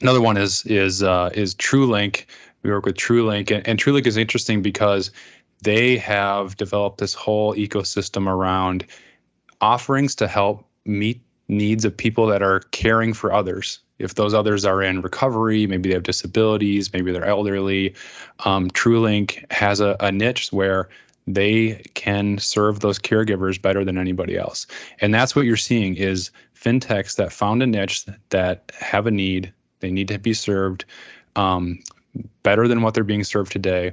another 0.02 0.22
one 0.22 0.38
is 0.38 0.66
is 0.66 1.04
uh, 1.04 1.30
is 1.34 1.56
TrueLink. 1.56 2.26
We 2.64 2.72
work 2.72 2.86
with 2.86 2.98
TrueLink, 2.98 3.52
and, 3.56 3.66
and 3.68 3.80
TrueLink 3.80 4.06
is 4.06 4.18
interesting 4.18 4.62
because 4.62 5.12
they 5.62 5.98
have 5.98 6.58
developed 6.58 7.00
this 7.00 7.14
whole 7.14 7.56
ecosystem 7.56 8.28
around 8.28 8.86
offerings 9.62 10.16
to 10.16 10.28
help 10.28 10.66
meet 10.86 11.22
needs 11.50 11.84
of 11.84 11.96
people 11.96 12.28
that 12.28 12.42
are 12.42 12.62
caring 12.72 13.14
for 13.14 13.34
others. 13.34 13.80
If 13.98 14.16
those 14.16 14.34
others 14.34 14.64
are 14.64 14.82
in 14.82 15.02
recovery, 15.02 15.68
maybe 15.68 15.90
they 15.90 15.96
have 15.96 16.04
disabilities, 16.04 16.94
maybe 16.94 17.12
they're 17.12 17.26
elderly, 17.26 17.94
um, 18.46 18.70
TrueLink 18.70 19.52
has 19.52 19.82
a, 19.82 19.98
a 20.00 20.12
niche 20.12 20.54
where 20.54 20.88
they 21.28 21.82
can 21.96 22.38
serve 22.38 22.80
those 22.80 22.98
caregivers 22.98 23.62
better 23.62 23.84
than 23.84 23.98
anybody 23.98 24.38
else. 24.38 24.66
And 25.02 25.14
that's 25.14 25.36
what 25.36 25.46
you're 25.46 25.58
seeing 25.58 25.96
is 25.96 26.32
fintechs 26.56 27.18
that 27.18 27.32
found 27.34 27.62
a 27.62 27.68
niche 27.68 28.06
that 28.30 28.72
have 28.80 29.06
a 29.06 29.12
need, 29.12 29.52
they 29.82 29.92
need 29.92 30.08
to 30.08 30.18
be 30.18 30.34
served 30.34 30.86
um, 31.36 31.80
better 32.44 32.68
than 32.68 32.82
what 32.82 32.94
they're 32.94 33.04
being 33.04 33.24
served 33.24 33.52
today. 33.52 33.92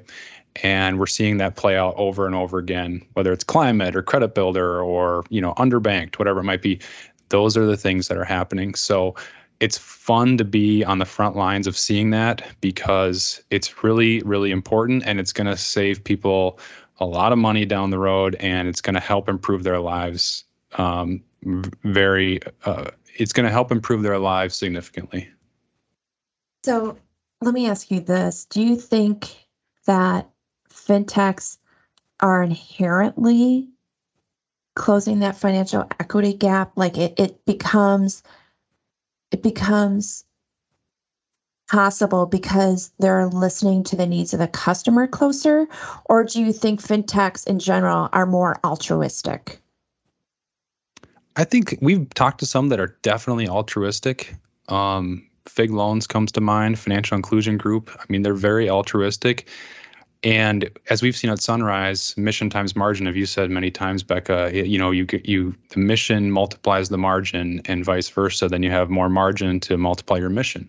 And 0.63 0.99
we're 0.99 1.07
seeing 1.07 1.37
that 1.37 1.57
play 1.57 1.77
out 1.77 1.95
over 1.99 2.27
and 2.27 2.35
over 2.35 2.59
again, 2.59 3.03
whether 3.13 3.33
it's 3.33 3.45
climate 3.45 3.95
or 3.95 4.03
credit 4.03 4.35
builder 4.35 4.81
or 4.81 5.25
you 5.29 5.41
know 5.41 5.53
underbanked, 5.55 6.19
whatever 6.19 6.41
it 6.41 6.45
might 6.45 6.63
be 6.63 6.81
those 7.29 7.57
are 7.57 7.67
the 7.67 7.77
things 7.77 8.09
that 8.09 8.17
are 8.17 8.25
happening. 8.25 8.75
So 8.75 9.15
it's 9.61 9.79
fun 9.79 10.37
to 10.39 10.45
be 10.45 10.85
on 10.85 10.99
the 10.99 11.05
front 11.05 11.37
lines 11.37 11.67
of 11.67 11.77
seeing 11.77 12.11
that 12.11 12.47
because 12.61 13.43
it's 13.51 13.83
really, 13.83 14.21
really 14.23 14.51
important 14.51 15.05
and 15.07 15.19
it's 15.19 15.33
going 15.33 15.47
to 15.47 15.57
save 15.57 16.03
people 16.05 16.59
a 16.99 17.07
lot 17.07 17.33
of 17.33 17.39
money 17.39 17.65
down 17.65 17.91
the 17.91 17.99
road 17.99 18.37
and 18.41 18.69
it's 18.69 18.81
going 18.81 18.95
to 18.95 19.01
help 19.01 19.29
improve 19.29 19.63
their 19.63 19.81
lives 19.81 20.45
um, 20.75 21.23
very, 21.85 22.41
uh, 22.65 22.91
it's 23.17 23.33
going 23.33 23.47
to 23.47 23.53
help 23.53 23.73
improve 23.73 24.03
their 24.03 24.19
lives 24.19 24.55
significantly. 24.57 25.29
So 26.65 26.99
let 27.41 27.55
me 27.55 27.69
ask 27.69 27.91
you 27.91 28.01
this 28.01 28.45
Do 28.47 28.63
you 28.63 28.77
think 28.77 29.47
that 29.87 30.29
fintechs 30.69 31.59
are 32.21 32.43
inherently 32.43 33.69
closing 34.77 35.19
that 35.19 35.37
financial 35.37 35.85
equity 35.99 36.33
gap 36.33 36.71
like 36.77 36.97
it, 36.97 37.15
it 37.19 37.45
becomes 37.45 38.23
it 39.33 39.43
becomes 39.43 40.25
possible 41.69 42.27
because 42.27 42.93
they're 43.01 43.27
listening 43.27 43.83
to 43.83 43.97
the 43.97 44.07
needs 44.07 44.33
of 44.33 44.39
the 44.39 44.47
customer 44.47 45.09
closer 45.09 45.67
or 46.05 46.23
do 46.23 46.41
you 46.41 46.53
think 46.53 46.81
fintechs 46.81 47.45
in 47.47 47.59
general 47.59 48.09
are 48.13 48.27
more 48.27 48.57
altruistic 48.63 49.61
I 51.37 51.45
think 51.45 51.77
we've 51.83 52.09
talked 52.15 52.41
to 52.41 52.47
some 52.47 52.71
that 52.71 52.81
are 52.81 52.97
definitely 53.03 53.47
altruistic. 53.47 54.35
Um, 54.69 55.27
Fig 55.47 55.71
Loans 55.71 56.07
comes 56.07 56.33
to 56.33 56.41
mind, 56.41 56.79
Financial 56.79 57.15
Inclusion 57.15 57.59
Group. 57.59 57.91
I 57.99 58.05
mean, 58.09 58.23
they're 58.23 58.35
very 58.35 58.69
altruistic. 58.71 59.47
And 60.27 60.69
as 60.91 61.03
we've 61.03 61.17
seen 61.17 61.31
at 61.31 61.41
Sunrise, 61.41 62.13
mission 62.17 62.51
times 62.51 62.75
margin, 62.75 63.07
have 63.07 63.15
you 63.15 63.27
said 63.27 63.49
many 63.49 63.71
times, 63.71 64.03
Becca, 64.03 64.51
you 64.53 64.77
know, 64.77 64.91
you 64.91 65.07
you 65.23 65.55
the 65.69 65.79
mission 65.79 66.33
multiplies 66.33 66.89
the 66.89 66.99
margin 66.99 67.63
and 67.67 67.85
vice 67.85 68.09
versa. 68.09 68.49
Then 68.49 68.65
you 68.65 68.73
have 68.73 68.91
more 68.91 69.09
margin 69.09 69.61
to 69.61 69.77
multiply 69.77 70.19
your 70.19 70.29
mission. 70.29 70.69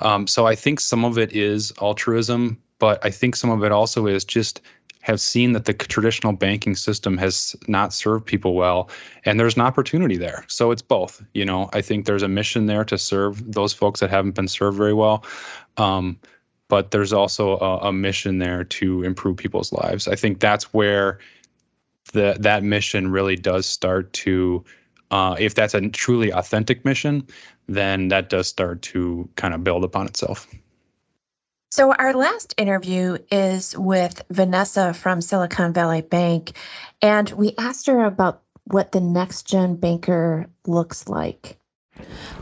Um, 0.00 0.26
so 0.26 0.46
I 0.46 0.54
think 0.54 0.80
some 0.80 1.06
of 1.06 1.16
it 1.16 1.32
is 1.32 1.72
altruism, 1.80 2.60
but 2.78 3.02
I 3.02 3.08
think 3.08 3.34
some 3.34 3.48
of 3.48 3.64
it 3.64 3.72
also 3.72 4.06
is 4.06 4.26
just 4.26 4.60
have 5.00 5.22
seen 5.22 5.52
that 5.52 5.64
the 5.64 5.72
traditional 5.72 6.34
banking 6.34 6.74
system 6.74 7.16
has 7.16 7.56
not 7.68 7.94
served 7.94 8.26
people 8.26 8.54
well 8.54 8.90
and 9.24 9.38
there's 9.38 9.54
an 9.54 9.62
opportunity 9.62 10.16
there 10.16 10.44
so 10.48 10.72
it's 10.72 10.82
both 10.82 11.22
you 11.32 11.44
know 11.44 11.70
i 11.72 11.80
think 11.80 12.06
there's 12.06 12.24
a 12.24 12.28
mission 12.28 12.66
there 12.66 12.84
to 12.84 12.98
serve 12.98 13.52
those 13.52 13.72
folks 13.72 14.00
that 14.00 14.10
haven't 14.10 14.34
been 14.34 14.48
served 14.48 14.76
very 14.76 14.92
well 14.92 15.24
um, 15.76 16.18
but 16.68 16.90
there's 16.90 17.12
also 17.12 17.58
a, 17.58 17.78
a, 17.88 17.92
mission 17.92 18.38
there 18.38 18.64
to 18.64 19.02
improve 19.02 19.36
people's 19.36 19.72
lives 19.72 20.08
i 20.08 20.14
think 20.14 20.40
that's 20.40 20.72
where 20.72 21.18
the, 22.12 22.36
that 22.38 22.62
mission 22.62 23.10
really 23.10 23.36
does 23.36 23.66
start 23.66 24.12
to 24.12 24.64
uh, 25.10 25.36
if 25.38 25.54
that's 25.54 25.74
a 25.74 25.88
truly 25.90 26.32
authentic 26.32 26.84
mission 26.84 27.26
then 27.68 28.08
that 28.08 28.28
does 28.28 28.46
start 28.46 28.82
to 28.82 29.28
kind 29.36 29.54
of 29.54 29.64
build 29.64 29.84
upon 29.84 30.06
itself 30.06 30.46
so, 31.76 31.92
our 31.92 32.14
last 32.14 32.54
interview 32.56 33.18
is 33.30 33.76
with 33.76 34.22
Vanessa 34.30 34.94
from 34.94 35.20
Silicon 35.20 35.74
Valley 35.74 36.00
Bank, 36.00 36.52
and 37.02 37.28
we 37.32 37.54
asked 37.58 37.86
her 37.86 38.04
about 38.06 38.40
what 38.64 38.92
the 38.92 39.00
next 39.00 39.46
gen 39.46 39.76
banker 39.76 40.46
looks 40.66 41.08
like. 41.08 41.58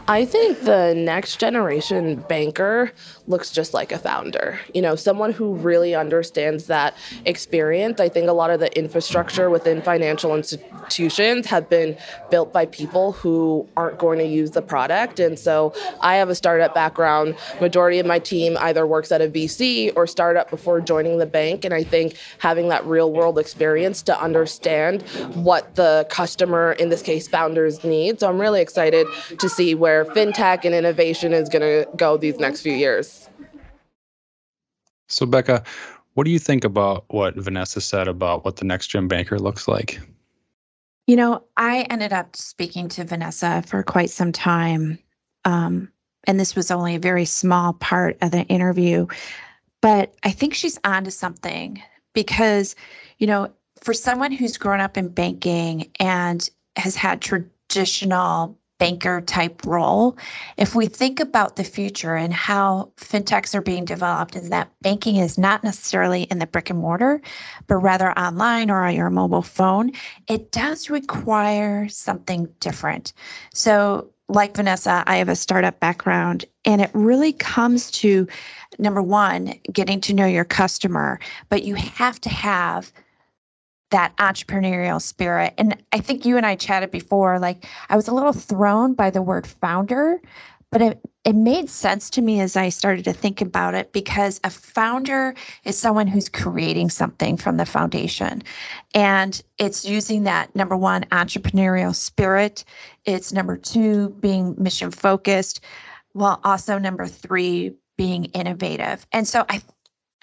I 0.07 0.27
think 0.27 0.61
the 0.61 0.93
next 0.95 1.41
generation 1.41 2.17
banker 2.29 2.93
looks 3.27 3.51
just 3.51 3.73
like 3.73 3.91
a 3.91 3.99
founder. 3.99 4.61
You 4.75 4.83
know, 4.83 4.97
someone 4.97 5.33
who 5.33 5.55
really 5.55 5.95
understands 5.95 6.67
that 6.67 6.95
experience. 7.25 8.01
I 8.01 8.11
think 8.11 8.29
a 8.29 8.33
lot 8.33 8.51
of 8.51 8.61
the 8.61 8.77
infrastructure 8.77 9.49
within 9.49 9.81
financial 9.81 10.37
institutions 10.37 11.47
have 11.47 11.71
been 11.71 11.97
built 12.31 12.53
by 12.53 12.67
people 12.67 13.13
who 13.13 13.67
aren't 13.79 13.99
going 13.99 14.19
to 14.19 14.27
use 14.27 14.51
the 14.51 14.61
product. 14.61 15.21
And 15.21 15.39
so 15.39 15.73
I 16.03 16.17
have 16.17 16.29
a 16.29 16.35
startup 16.35 16.75
background. 16.75 17.35
Majority 17.63 17.99
of 17.99 18.05
my 18.05 18.19
team 18.19 18.59
either 18.61 18.87
works 18.87 19.11
at 19.11 19.23
a 19.23 19.29
VC 19.29 19.91
or 19.97 20.07
startup 20.07 20.51
before 20.51 20.83
joining 20.83 21.17
the 21.17 21.25
bank. 21.25 21.65
And 21.65 21.73
I 21.73 21.83
think 21.83 22.19
having 22.41 22.69
that 22.69 22.85
real 22.85 23.11
world 23.11 23.39
experience 23.39 24.03
to 24.03 24.21
understand 24.21 25.01
what 25.33 25.77
the 25.77 26.07
customer, 26.11 26.73
in 26.73 26.91
this 26.91 27.01
case 27.01 27.27
founders, 27.27 27.83
need. 27.85 28.21
So 28.21 28.29
I'm 28.29 28.39
really 28.39 28.61
excited 28.61 29.07
to 29.39 29.49
see 29.49 29.75
where 29.75 29.94
where 29.95 30.05
fintech 30.05 30.65
and 30.65 30.75
innovation 30.75 31.33
is 31.33 31.49
going 31.49 31.63
to 31.63 31.89
go 31.97 32.17
these 32.17 32.39
next 32.39 32.63
few 32.63 32.73
years. 32.73 33.29
So, 35.09 35.27
Becca, 35.27 35.63
what 36.15 36.25
do 36.25 36.31
you 36.31 36.39
think 36.39 36.65
about 36.65 37.05
what 37.09 37.37
Vanessa 37.37 37.81
said 37.81 38.09
about 38.09 38.45
what 38.45 38.57
the 38.57 38.65
next 38.65 38.89
gen 38.89 39.07
banker 39.07 39.39
looks 39.39 39.69
like? 39.69 40.01
You 41.07 41.17
know, 41.17 41.45
I 41.57 41.83
ended 41.91 42.13
up 42.13 42.35
speaking 42.35 42.89
to 42.91 43.05
Vanessa 43.05 43.63
for 43.67 43.83
quite 43.83 44.11
some 44.11 44.33
time. 44.33 44.99
Um, 45.45 45.91
and 46.27 46.41
this 46.41 46.57
was 46.57 46.71
only 46.71 46.95
a 46.95 47.01
very 47.01 47.27
small 47.27 47.75
part 47.75 48.17
of 48.23 48.31
the 48.31 48.43
interview. 48.45 49.07
But 49.83 50.15
I 50.25 50.31
think 50.31 50.55
she's 50.55 50.79
onto 50.83 51.11
something 51.11 51.83
because, 52.15 52.75
you 53.19 53.27
know, 53.27 53.53
for 53.83 53.93
someone 53.93 54.33
who's 54.33 54.57
grown 54.57 54.81
up 54.81 54.97
in 54.97 55.09
banking 55.09 55.91
and 56.01 56.49
has 56.77 56.97
had 56.97 57.21
traditional 57.21 58.59
banker 58.79 59.21
type 59.21 59.65
role. 59.65 60.17
If 60.57 60.75
we 60.75 60.87
think 60.87 61.21
about 61.21 61.57
the 61.57 61.65
future 61.65 62.17
and 62.17 62.33
how 62.33 62.93
fintechs 62.97 63.55
are 63.55 63.63
being 63.63 63.85
developed, 63.85 64.37
is 64.37 64.51
that 64.51 64.71
banking 64.83 65.17
is 65.17 65.39
not 65.39 65.63
necessarily 65.63 66.25
in 66.25 66.39
the 66.39 66.47
brick 66.47 66.71
and 66.71 66.79
mortar, 66.79 67.21
but 67.67 67.77
rather 67.77 68.11
online 68.19 68.71
or 68.71 68.85
on 68.85 68.95
your 68.95 69.11
mobile 69.11 69.43
phone, 69.43 69.93
it 70.29 70.53
does 70.53 70.91
require 70.91 71.89
something 71.89 72.49
different. 72.61 73.13
So, 73.53 74.11
like 74.29 74.57
Vanessa, 74.57 75.05
I 75.07 75.17
have 75.17 75.29
a 75.29 75.37
startup 75.37 75.81
background, 75.81 76.47
and 76.65 76.81
it 76.81 76.91
really 76.95 77.35
comes 77.35 77.91
to 77.91 78.27
number 78.79 79.03
one, 79.03 79.55
getting 79.73 80.01
to 80.01 80.15
know 80.15 80.27
your 80.27 80.45
customer, 80.45 81.21
but 81.49 81.65
you 81.65 81.75
have 81.75 82.21
to 82.23 82.29
have 82.29 82.93
that 83.95 84.17
entrepreneurial 84.17 85.01
spirit. 85.01 85.55
And 85.57 85.81
I 85.93 86.01
think 86.01 86.27
you 86.27 86.37
and 86.37 86.45
I 86.45 86.57
chatted 86.57 86.91
before, 86.91 87.39
like 87.39 87.65
I 87.91 87.95
was 87.95 88.09
a 88.09 88.13
little 88.13 88.33
thrown 88.33 88.93
by 88.95 89.09
the 89.09 89.23
word 89.23 89.47
founder, 89.47 90.21
but 90.73 90.83
it, 90.83 91.01
it 91.25 91.37
made 91.37 91.71
sense 91.71 92.11
to 92.11 92.21
me 92.21 92.41
as 92.41 92.57
I 92.57 92.71
started 92.71 93.05
to 93.05 93.13
think 93.13 93.41
about 93.41 93.75
it 93.75 93.93
because 93.93 94.41
a 94.43 94.51
founder 94.51 95.33
is 95.63 95.79
someone 95.79 96.09
who's 96.09 96.29
creating 96.29 96.91
something 96.91 97.37
from 97.37 97.57
the 97.57 97.65
foundation. 97.65 98.43
And 98.95 99.41
it's 99.59 99.85
using 99.85 100.25
that 100.25 100.53
number 100.57 100.77
one, 100.77 101.05
entrepreneurial 101.13 101.95
spirit. 101.95 102.65
It's 103.05 103.33
number 103.33 103.57
two, 103.57 104.09
being 104.19 104.57
mission 104.59 104.91
focused, 104.91 105.61
while 106.15 106.41
also 106.43 106.81
number 106.81 107.07
three, 107.07 107.75
being 107.97 108.25
innovative. 108.25 109.07
And 109.13 109.29
so 109.29 109.45
I 109.49 109.63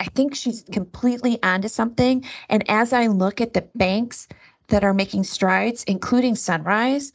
I 0.01 0.05
think 0.05 0.33
she's 0.33 0.63
completely 0.71 1.41
onto 1.43 1.67
something. 1.67 2.25
And 2.49 2.67
as 2.67 2.91
I 2.91 3.05
look 3.05 3.39
at 3.39 3.53
the 3.53 3.61
banks 3.75 4.27
that 4.69 4.83
are 4.83 4.95
making 4.95 5.25
strides, 5.25 5.83
including 5.83 6.35
Sunrise, 6.35 7.13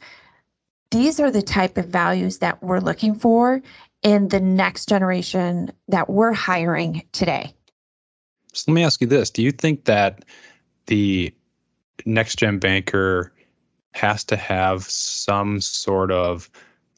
these 0.91 1.19
are 1.19 1.29
the 1.29 1.41
type 1.41 1.77
of 1.77 1.87
values 1.87 2.37
that 2.37 2.63
we're 2.63 2.79
looking 2.79 3.13
for 3.13 3.61
in 4.03 4.29
the 4.29 4.39
next 4.39 4.87
generation 4.87 5.69
that 5.89 6.09
we're 6.09 6.31
hiring 6.31 7.03
today. 7.11 7.53
So 8.53 8.71
let 8.71 8.75
me 8.75 8.85
ask 8.85 9.01
you 9.01 9.07
this 9.07 9.29
Do 9.29 9.43
you 9.43 9.51
think 9.51 9.83
that 9.83 10.23
the 10.85 11.33
next 12.05 12.39
gen 12.39 12.57
banker 12.57 13.33
has 13.91 14.23
to 14.23 14.37
have 14.37 14.83
some 14.83 15.59
sort 15.59 16.09
of 16.09 16.49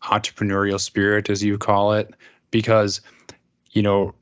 entrepreneurial 0.03 0.79
spirit, 0.79 1.31
as 1.31 1.43
you 1.43 1.57
call 1.57 1.93
it? 1.93 2.13
Because, 2.51 3.01
you 3.71 3.81
know, 3.81 4.13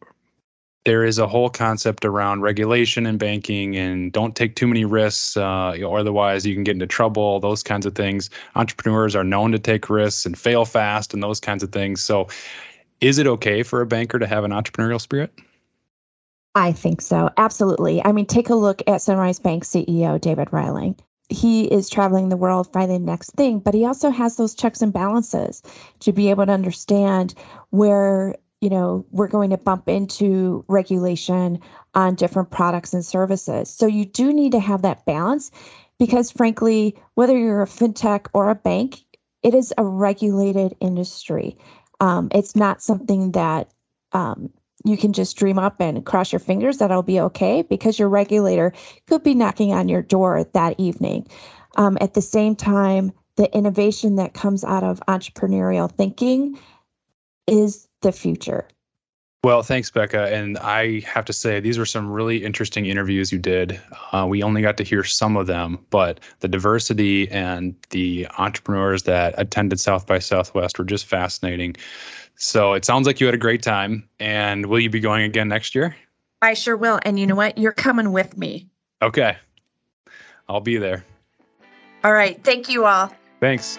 there 0.87 1.03
is 1.03 1.19
a 1.19 1.27
whole 1.27 1.49
concept 1.49 2.05
around 2.05 2.43
regulation 2.43 3.05
and 3.05 3.19
banking 3.19 3.75
and 3.75 4.13
don't 4.13 4.37
take 4.37 4.55
too 4.55 4.65
many 4.65 4.85
risks 4.85 5.35
uh, 5.35 5.77
or 5.85 5.99
otherwise 5.99 6.45
you 6.45 6.53
can 6.53 6.63
get 6.63 6.71
into 6.71 6.87
trouble 6.87 7.41
those 7.41 7.61
kinds 7.61 7.85
of 7.85 7.93
things. 7.93 8.29
Entrepreneurs 8.55 9.13
are 9.13 9.25
known 9.25 9.51
to 9.51 9.59
take 9.59 9.89
risks 9.89 10.25
and 10.25 10.39
fail 10.39 10.63
fast 10.63 11.13
and 11.13 11.21
those 11.21 11.41
kinds 11.41 11.61
of 11.61 11.73
things. 11.73 12.01
So 12.01 12.29
is 13.01 13.17
it 13.17 13.27
okay 13.27 13.63
for 13.63 13.81
a 13.81 13.85
banker 13.85 14.17
to 14.17 14.25
have 14.25 14.45
an 14.45 14.51
entrepreneurial 14.51 15.01
spirit? 15.01 15.37
I 16.55 16.71
think 16.71 17.01
so. 17.01 17.31
Absolutely. 17.35 18.01
I 18.05 18.13
mean 18.13 18.25
take 18.25 18.47
a 18.49 18.55
look 18.55 18.81
at 18.87 19.01
sunrise 19.01 19.39
bank 19.39 19.65
ceo 19.65 20.21
david 20.21 20.47
reiling 20.51 20.97
he 21.29 21.65
is 21.65 21.89
traveling 21.89 22.29
the 22.29 22.37
world 22.37 22.71
finding 22.71 23.05
the 23.05 23.11
next 23.11 23.31
thing, 23.31 23.59
but 23.59 23.73
he 23.73 23.83
also 23.83 24.09
has 24.09 24.37
those 24.37 24.55
checks 24.55 24.81
and 24.81 24.93
balances 24.93 25.61
to 25.99 26.13
be 26.13 26.29
able 26.29 26.45
to 26.45 26.53
understand 26.53 27.33
where 27.71 28.33
you 28.61 28.69
know, 28.69 29.05
we're 29.11 29.27
going 29.27 29.51
to 29.51 29.57
bump 29.57 29.87
into 29.87 30.65
regulation 30.67 31.59
on 31.93 32.15
different 32.15 32.49
products 32.49 32.93
and 32.93 33.05
services. 33.05 33.69
So 33.69 33.85
you 33.85 34.05
do 34.05 34.33
need 34.33 34.51
to 34.53 34.59
have 34.59 34.81
that 34.81 35.05
balance 35.05 35.51
because, 35.99 36.31
frankly, 36.31 36.95
whether 37.15 37.37
you're 37.37 37.61
a 37.61 37.67
fintech 37.67 38.27
or 38.33 38.49
a 38.49 38.55
bank, 38.55 38.99
it 39.43 39.53
is 39.53 39.73
a 39.77 39.83
regulated 39.83 40.75
industry. 40.79 41.57
Um, 41.99 42.29
it's 42.33 42.55
not 42.55 42.81
something 42.81 43.31
that 43.33 43.71
um, 44.13 44.49
you 44.85 44.97
can 44.97 45.13
just 45.13 45.37
dream 45.37 45.59
up 45.59 45.79
and 45.79 46.05
cross 46.05 46.31
your 46.31 46.39
fingers 46.39 46.77
that 46.77 46.89
it'll 46.89 47.03
be 47.03 47.19
okay 47.19 47.61
because 47.61 47.99
your 47.99 48.09
regulator 48.09 48.73
could 49.07 49.23
be 49.23 49.35
knocking 49.35 49.73
on 49.73 49.89
your 49.89 50.01
door 50.01 50.43
that 50.43 50.79
evening. 50.79 51.27
Um, 51.75 51.97
at 52.01 52.13
the 52.13 52.21
same 52.21 52.55
time, 52.55 53.11
the 53.35 53.55
innovation 53.55 54.15
that 54.15 54.33
comes 54.33 54.63
out 54.63 54.83
of 54.83 54.99
entrepreneurial 55.07 55.91
thinking 55.91 56.57
is 57.45 57.86
the 58.01 58.11
future. 58.11 58.67
Well, 59.43 59.61
thanks, 59.61 59.91
Becca. 59.91 60.33
And 60.33 60.57
I 60.57 61.01
have 61.01 61.23
to 61.25 61.33
say, 61.33 61.59
these 61.59 61.77
were 61.77 61.85
some 61.85 62.11
really 62.11 62.43
interesting 62.43 62.87
interviews 62.87 63.31
you 63.31 63.37
did. 63.37 63.79
Uh, 64.11 64.25
we 64.27 64.41
only 64.41 64.61
got 64.61 64.77
to 64.77 64.83
hear 64.83 65.03
some 65.03 65.37
of 65.37 65.47
them, 65.47 65.77
but 65.89 66.19
the 66.39 66.47
diversity 66.47 67.29
and 67.29 67.75
the 67.91 68.27
entrepreneurs 68.39 69.03
that 69.03 69.35
attended 69.37 69.79
South 69.79 70.07
by 70.07 70.19
Southwest 70.19 70.79
were 70.79 70.85
just 70.85 71.05
fascinating. 71.05 71.75
So 72.35 72.73
it 72.73 72.83
sounds 72.83 73.05
like 73.05 73.19
you 73.19 73.27
had 73.27 73.35
a 73.35 73.39
great 73.39 73.61
time. 73.61 74.09
And 74.19 74.65
will 74.65 74.79
you 74.79 74.89
be 74.89 74.99
going 74.99 75.23
again 75.23 75.47
next 75.47 75.75
year? 75.75 75.95
I 76.41 76.53
sure 76.53 76.75
will. 76.75 76.99
And 77.03 77.19
you 77.19 77.27
know 77.27 77.35
what? 77.35 77.57
You're 77.57 77.71
coming 77.71 78.11
with 78.11 78.37
me. 78.37 78.67
Okay. 79.01 79.37
I'll 80.49 80.61
be 80.61 80.77
there. 80.77 81.05
All 82.03 82.13
right. 82.13 82.43
Thank 82.43 82.69
you 82.69 82.85
all. 82.85 83.13
Thanks. 83.39 83.77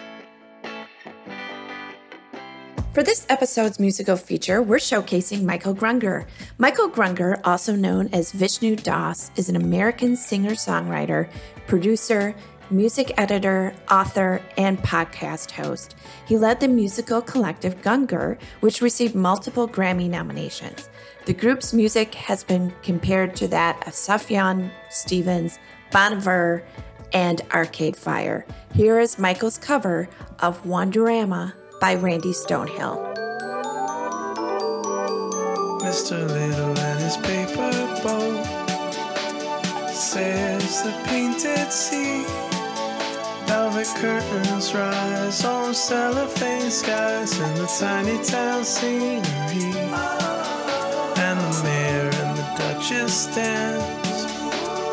For 2.91 3.03
this 3.03 3.27
episode's 3.29 3.79
musical 3.79 4.17
feature, 4.17 4.63
we're 4.63 4.77
showcasing 4.77 5.43
Michael 5.43 5.75
Gungor. 5.75 6.25
Michael 6.57 6.89
Gungor, 6.89 7.39
also 7.43 7.75
known 7.75 8.09
as 8.13 8.31
Vishnu 8.31 8.75
Das, 8.75 9.29
is 9.35 9.47
an 9.47 9.55
American 9.55 10.15
singer 10.15 10.53
songwriter, 10.53 11.29
producer, 11.67 12.33
music 12.71 13.13
editor, 13.17 13.75
author, 13.91 14.41
and 14.57 14.79
podcast 14.79 15.51
host. 15.51 15.95
He 16.27 16.35
led 16.35 16.59
the 16.59 16.67
musical 16.67 17.21
collective 17.21 17.79
Gungor, 17.83 18.39
which 18.61 18.81
received 18.81 19.13
multiple 19.13 19.67
Grammy 19.67 20.09
nominations. 20.09 20.89
The 21.25 21.33
group's 21.33 21.73
music 21.73 22.15
has 22.15 22.43
been 22.43 22.73
compared 22.81 23.35
to 23.35 23.47
that 23.49 23.87
of 23.87 23.93
Sufjan 23.93 24.71
Stevens, 24.89 25.59
Bon 25.91 26.13
Iver, 26.13 26.65
and 27.13 27.43
Arcade 27.53 27.95
Fire. 27.95 28.47
Here 28.73 28.99
is 28.99 29.19
Michael's 29.19 29.59
cover 29.59 30.09
of 30.39 30.63
Wonderama 30.63 31.53
by 31.79 31.95
Randy 31.95 32.33
Stonehill. 32.33 32.97
Mr. 35.81 36.27
Little 36.27 36.77
and 36.77 36.99
his 36.99 37.17
paper 37.17 37.71
boat 38.03 38.45
sails 39.89 40.83
the 40.83 40.93
painted 41.05 41.71
sea. 41.71 42.25
Velvet 43.47 43.87
curtains 43.95 44.73
rise 44.73 45.45
on 45.45 45.73
cellophane 45.73 46.69
skies 46.69 47.39
and 47.39 47.57
the 47.57 47.67
tiny 47.79 48.23
town 48.23 48.63
scenery. 48.63 49.73
And 51.17 51.39
the 51.39 51.61
mayor 51.63 52.09
and 52.21 52.37
the 52.37 52.47
duchess 52.57 53.27
dance 53.33 54.25